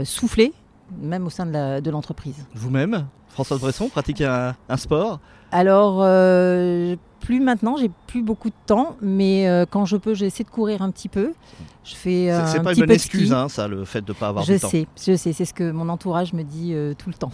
souffler, 0.04 0.54
même 1.00 1.25
au 1.25 1.29
sein 1.29 1.45
de 1.45 1.89
l'entreprise. 1.89 2.45
Vous-même, 2.53 3.07
François 3.29 3.57
Bresson, 3.57 3.89
pratiquez 3.89 4.25
un 4.25 4.77
sport 4.77 5.19
Alors, 5.51 6.00
euh, 6.01 6.95
plus 7.21 7.39
maintenant, 7.39 7.77
j'ai 7.77 7.89
plus 8.07 8.24
beaucoup 8.24 8.50
de 8.50 8.55
temps, 8.65 8.98
mais 9.01 9.48
euh, 9.48 9.65
quand 9.69 9.86
je 9.86 9.95
peux, 9.95 10.13
j'essaie 10.13 10.43
de 10.43 10.50
courir 10.50 10.81
un 10.81 10.91
petit 10.91 11.07
peu. 11.07 11.33
Je 11.83 11.95
fais 11.95 12.31
euh, 12.31 12.45
C'est 12.48 12.62
pas 12.62 12.71
petit 12.71 12.81
une 12.81 12.88
bonne 12.88 12.95
excuse, 12.95 13.31
hein, 13.31 13.48
ça, 13.48 13.67
le 13.67 13.86
fait 13.86 14.01
de 14.01 14.12
ne 14.12 14.17
pas 14.17 14.27
avoir 14.29 14.43
Je 14.43 14.53
du 14.53 14.60
temps. 14.60 14.69
sais, 14.69 14.88
je 14.98 15.15
sais, 15.15 15.31
c'est 15.31 15.45
ce 15.45 15.53
que 15.53 15.71
mon 15.71 15.88
entourage 15.89 16.33
me 16.33 16.43
dit 16.43 16.71
euh, 16.74 16.93
tout 16.98 17.10
le 17.10 17.15
temps. 17.15 17.31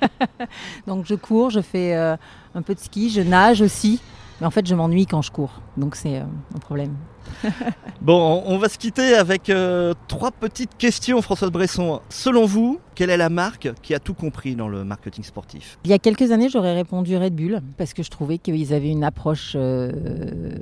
Donc 0.86 1.06
je 1.06 1.14
cours, 1.14 1.50
je 1.50 1.60
fais 1.60 1.94
un 1.94 2.62
peu 2.62 2.74
de 2.74 2.80
ski, 2.80 3.10
je 3.10 3.20
nage 3.20 3.60
aussi, 3.62 4.00
mais 4.40 4.46
en 4.46 4.50
fait 4.50 4.66
je 4.66 4.74
m'ennuie 4.74 5.06
quand 5.06 5.22
je 5.22 5.30
cours, 5.30 5.60
donc 5.76 5.96
c'est 5.96 6.18
un 6.18 6.58
problème. 6.60 6.94
Bon, 8.00 8.42
on 8.46 8.58
va 8.58 8.68
se 8.68 8.78
quitter 8.78 9.14
avec 9.14 9.50
euh, 9.50 9.92
trois 10.06 10.30
petites 10.30 10.76
questions, 10.78 11.20
Françoise 11.20 11.50
Bresson. 11.50 12.00
Selon 12.08 12.46
vous, 12.46 12.78
quelle 12.94 13.10
est 13.10 13.16
la 13.16 13.28
marque 13.28 13.72
qui 13.82 13.92
a 13.92 13.98
tout 13.98 14.14
compris 14.14 14.54
dans 14.54 14.68
le 14.68 14.84
marketing 14.84 15.24
sportif? 15.24 15.78
Il 15.84 15.90
y 15.90 15.94
a 15.94 15.98
quelques 15.98 16.30
années, 16.30 16.48
j'aurais 16.48 16.74
répondu 16.74 17.16
Red 17.16 17.34
Bull 17.34 17.60
parce 17.76 17.94
que 17.94 18.02
je 18.02 18.10
trouvais 18.10 18.38
qu'ils 18.38 18.72
avaient 18.72 18.90
une 18.90 19.02
approche 19.02 19.52
euh, 19.56 20.58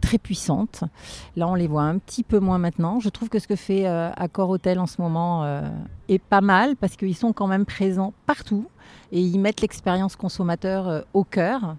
très 0.00 0.18
puissante. 0.18 0.84
Là, 1.36 1.48
on 1.48 1.54
les 1.54 1.66
voit 1.66 1.82
un 1.82 1.98
petit 1.98 2.22
peu 2.22 2.38
moins 2.38 2.58
maintenant. 2.58 2.98
Je 2.98 3.10
trouve 3.10 3.28
que 3.28 3.38
ce 3.38 3.46
que 3.46 3.56
fait 3.56 3.86
euh, 3.86 4.10
Accor 4.16 4.48
Hotel 4.48 4.78
en 4.78 4.86
ce 4.86 5.00
moment 5.02 5.44
euh, 5.44 5.68
est 6.08 6.22
pas 6.22 6.40
mal 6.40 6.76
parce 6.76 6.96
qu'ils 6.96 7.16
sont 7.16 7.34
quand 7.34 7.46
même 7.46 7.66
présents 7.66 8.14
partout 8.24 8.66
et 9.12 9.20
ils 9.20 9.38
mettent 9.38 9.60
l'expérience 9.60 10.16
consommateur 10.16 11.04
au 11.12 11.24
cœur. 11.24 11.76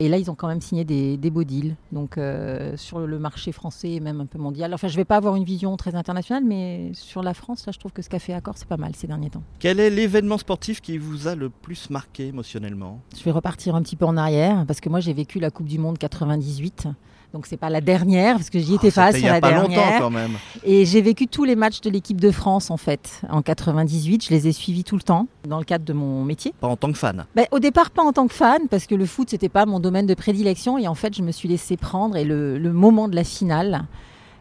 Et 0.00 0.08
là, 0.08 0.16
ils 0.18 0.30
ont 0.30 0.34
quand 0.34 0.46
même 0.46 0.60
signé 0.60 0.84
des, 0.84 1.16
des 1.16 1.30
beaux 1.30 1.42
deals, 1.42 1.74
donc 1.90 2.18
euh, 2.18 2.76
sur 2.76 3.00
le 3.00 3.18
marché 3.18 3.50
français 3.50 3.90
et 3.90 4.00
même 4.00 4.20
un 4.20 4.26
peu 4.26 4.38
mondial. 4.38 4.72
Enfin, 4.72 4.86
je 4.86 4.92
ne 4.92 4.98
vais 4.98 5.04
pas 5.04 5.16
avoir 5.16 5.34
une 5.34 5.44
vision 5.44 5.76
très 5.76 5.96
internationale, 5.96 6.44
mais 6.44 6.90
sur 6.94 7.22
la 7.22 7.34
France, 7.34 7.66
là, 7.66 7.72
je 7.72 7.78
trouve 7.78 7.92
que 7.92 8.02
ce 8.02 8.08
qu'a 8.08 8.20
fait 8.20 8.32
Accor, 8.32 8.54
c'est 8.56 8.68
pas 8.68 8.76
mal 8.76 8.94
ces 8.94 9.08
derniers 9.08 9.30
temps. 9.30 9.42
Quel 9.58 9.80
est 9.80 9.90
l'événement 9.90 10.38
sportif 10.38 10.80
qui 10.80 10.98
vous 10.98 11.26
a 11.26 11.34
le 11.34 11.50
plus 11.50 11.90
marqué 11.90 12.28
émotionnellement? 12.28 13.00
Je 13.16 13.24
vais 13.24 13.32
repartir 13.32 13.74
un 13.74 13.82
petit 13.82 13.96
peu 13.96 14.04
en 14.04 14.16
arrière 14.16 14.64
parce 14.66 14.80
que 14.80 14.88
moi 14.88 15.00
j'ai 15.00 15.12
vécu 15.12 15.40
la 15.40 15.50
Coupe 15.50 15.66
du 15.66 15.78
Monde 15.78 15.98
98. 15.98 16.88
Donc 17.34 17.46
c'est 17.46 17.58
pas 17.58 17.68
la 17.68 17.82
dernière 17.82 18.36
parce 18.36 18.48
que 18.48 18.58
j'y 18.58 18.74
étais 18.76 18.88
Ah, 18.96 19.10
pas 19.10 19.12
sur 19.12 19.26
la 19.26 19.40
pas 19.40 19.50
longtemps 19.50 19.68
dernière. 19.68 20.00
quand 20.00 20.10
même. 20.10 20.32
Et 20.64 20.86
j'ai 20.86 21.02
vécu 21.02 21.26
tous 21.26 21.44
les 21.44 21.56
matchs 21.56 21.82
de 21.82 21.90
l'équipe 21.90 22.18
de 22.20 22.30
France 22.30 22.70
en 22.70 22.78
fait 22.78 23.20
en 23.28 23.42
98. 23.42 24.24
Je 24.24 24.30
les 24.30 24.48
ai 24.48 24.52
suivis 24.52 24.82
tout 24.82 24.96
le 24.96 25.02
temps 25.02 25.26
dans 25.46 25.58
le 25.58 25.64
cadre 25.64 25.84
de 25.84 25.92
mon 25.92 26.24
métier. 26.24 26.54
Pas 26.60 26.68
en 26.68 26.76
tant 26.76 26.90
que 26.90 26.96
fan. 26.98 27.26
Ben, 27.36 27.44
au 27.50 27.58
départ 27.58 27.90
pas 27.90 28.02
en 28.02 28.12
tant 28.12 28.26
que 28.28 28.34
fan 28.34 28.62
parce 28.70 28.86
que 28.86 28.94
le 28.94 29.04
foot 29.04 29.28
c'était 29.28 29.50
pas 29.50 29.66
mon 29.66 29.78
domaine 29.78 30.06
de 30.06 30.14
prédilection 30.14 30.78
et 30.78 30.88
en 30.88 30.94
fait 30.94 31.14
je 31.14 31.22
me 31.22 31.30
suis 31.32 31.48
laissé 31.48 31.76
prendre 31.76 32.16
et 32.16 32.24
le, 32.24 32.56
le 32.58 32.72
moment 32.72 33.08
de 33.08 33.14
la 33.14 33.24
finale 33.24 33.84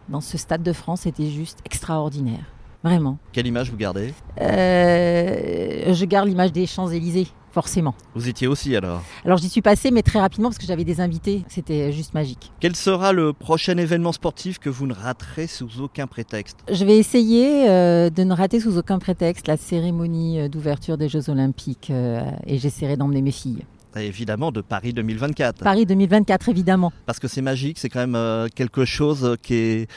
dans 0.07 0.21
ce 0.21 0.37
stade 0.37 0.63
de 0.63 0.71
France 0.71 1.05
était 1.05 1.29
juste 1.29 1.59
extraordinaire. 1.65 2.45
Vraiment. 2.83 3.17
Quelle 3.33 3.47
image 3.47 3.69
vous 3.69 3.75
gardez? 3.75 4.13
Euh, 4.39 5.93
je 5.93 6.05
garde 6.05 6.27
l'image 6.29 6.51
des 6.53 6.65
Champs-Élysées, 6.67 7.27
forcément. 7.57 7.95
Vous 8.13 8.29
étiez 8.29 8.45
aussi 8.45 8.75
alors. 8.75 9.01
Alors 9.25 9.39
j'y 9.39 9.49
suis 9.49 9.63
passée, 9.63 9.89
mais 9.89 10.03
très 10.03 10.19
rapidement 10.19 10.49
parce 10.49 10.59
que 10.59 10.67
j'avais 10.67 10.83
des 10.83 11.01
invités. 11.01 11.43
C'était 11.47 11.91
juste 11.91 12.13
magique. 12.13 12.51
Quel 12.59 12.75
sera 12.75 13.13
le 13.13 13.33
prochain 13.33 13.75
événement 13.77 14.11
sportif 14.11 14.59
que 14.59 14.69
vous 14.69 14.85
ne 14.85 14.93
raterez 14.93 15.47
sous 15.47 15.81
aucun 15.81 16.05
prétexte? 16.05 16.59
Je 16.71 16.85
vais 16.85 16.99
essayer 16.99 17.67
euh, 17.67 18.11
de 18.11 18.23
ne 18.23 18.31
rater 18.31 18.59
sous 18.59 18.77
aucun 18.77 18.99
prétexte 18.99 19.47
la 19.47 19.57
cérémonie 19.57 20.39
euh, 20.39 20.49
d'ouverture 20.49 20.99
des 20.99 21.09
Jeux 21.09 21.31
Olympiques 21.31 21.89
euh, 21.89 22.21
et 22.45 22.59
j'essaierai 22.59 22.95
d'emmener 22.95 23.23
mes 23.23 23.31
filles. 23.31 23.65
Évidemment 23.95 24.51
de 24.51 24.61
Paris 24.61 24.93
2024. 24.93 25.63
Paris 25.63 25.87
2024, 25.87 26.49
évidemment. 26.49 26.93
Parce 27.07 27.17
que 27.17 27.27
c'est 27.27 27.41
magique, 27.41 27.79
c'est 27.79 27.89
quand 27.89 28.05
même 28.05 28.47
quelque 28.53 28.85
chose 28.85 29.35
qui 29.41 29.55
est 29.55 29.87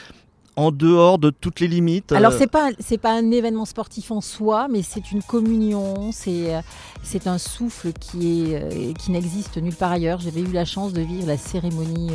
en 0.61 0.71
dehors 0.71 1.17
de 1.17 1.31
toutes 1.31 1.59
les 1.59 1.67
limites. 1.67 2.11
Alors 2.11 2.31
Euh, 2.31 2.35
c'est 2.37 2.47
pas 2.47 2.69
c'est 2.79 2.97
pas 2.99 3.13
un 3.13 3.31
événement 3.31 3.65
sportif 3.65 4.11
en 4.11 4.21
soi, 4.21 4.67
mais 4.69 4.83
c'est 4.83 5.11
une 5.11 5.23
communion, 5.23 6.11
c'est 6.11 6.55
euh, 6.55 6.61
c'est 7.03 7.25
un 7.27 7.37
souffle 7.37 7.91
qui 7.93 8.51
est 8.51 8.55
euh, 8.55 8.93
qui 8.93 9.11
n'existe 9.11 9.57
nulle 9.57 9.75
part 9.75 9.91
ailleurs. 9.91 10.19
J'avais 10.19 10.41
eu 10.41 10.51
la 10.51 10.65
chance 10.65 10.93
de 10.93 11.01
vivre 11.01 11.27
la 11.27 11.37
cérémonie 11.37 12.11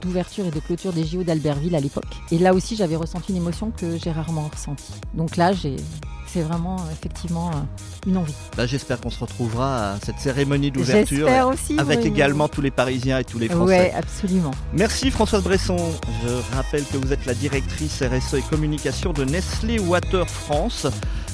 d'ouverture 0.00 0.46
et 0.46 0.50
de 0.50 0.60
clôture 0.60 0.92
des 0.92 1.04
JO 1.04 1.22
d'Albertville 1.22 1.74
à 1.74 1.80
l'époque, 1.80 2.12
et 2.30 2.38
là 2.38 2.54
aussi 2.54 2.74
j'avais 2.76 2.96
ressenti 2.96 3.32
une 3.32 3.38
émotion 3.38 3.70
que 3.70 3.98
j'ai 3.98 4.10
rarement 4.10 4.48
ressentie. 4.48 4.94
Donc 5.14 5.36
là 5.36 5.52
j'ai 5.52 5.76
c'est 6.32 6.42
vraiment 6.42 6.76
effectivement 6.92 7.50
euh, 7.50 8.06
une 8.06 8.16
envie. 8.16 8.34
bah, 8.56 8.66
J'espère 8.66 9.00
qu'on 9.00 9.10
se 9.10 9.20
retrouvera 9.20 9.92
à 9.92 9.96
cette 10.04 10.18
cérémonie 10.18 10.70
d'ouverture 10.70 11.28
avec 11.78 12.04
également 12.04 12.48
tous 12.48 12.60
les 12.60 12.70
Parisiens 12.70 13.18
et 13.18 13.24
tous 13.24 13.38
les 13.38 13.48
Français. 13.48 13.64
Ouais, 13.78 13.92
absolument. 13.96 14.50
Merci 14.72 15.10
Françoise 15.10 15.42
Bresson. 15.42 15.76
Je 16.24 16.56
rappelle 16.56 16.84
que 16.84 16.96
vous 16.96 17.12
êtes 17.12 17.26
la 17.26 17.34
directrice 17.34 18.02
RSE 18.02 18.34
et 18.34 18.42
communication 18.42 19.12
de 19.12 19.24
Nestlé 19.24 19.78
Water 19.78 20.28
France. 20.28 20.86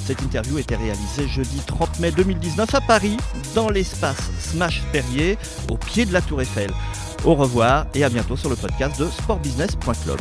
Cette 0.06 0.20
interview 0.22 0.58
était 0.58 0.76
réalisée 0.76 1.26
jeudi 1.28 1.60
30 1.66 1.98
mai 2.00 2.10
2019 2.10 2.74
à 2.74 2.80
Paris, 2.82 3.16
dans 3.54 3.70
l'espace 3.70 4.30
Smash 4.38 4.82
Perrier, 4.92 5.38
au 5.70 5.76
pied 5.78 6.04
de 6.04 6.12
la 6.12 6.20
Tour 6.20 6.42
Eiffel. 6.42 6.70
Au 7.24 7.34
revoir 7.34 7.86
et 7.94 8.04
à 8.04 8.10
bientôt 8.10 8.36
sur 8.36 8.50
le 8.50 8.56
podcast 8.56 9.00
de 9.00 9.06
sportbusiness.club. 9.08 10.20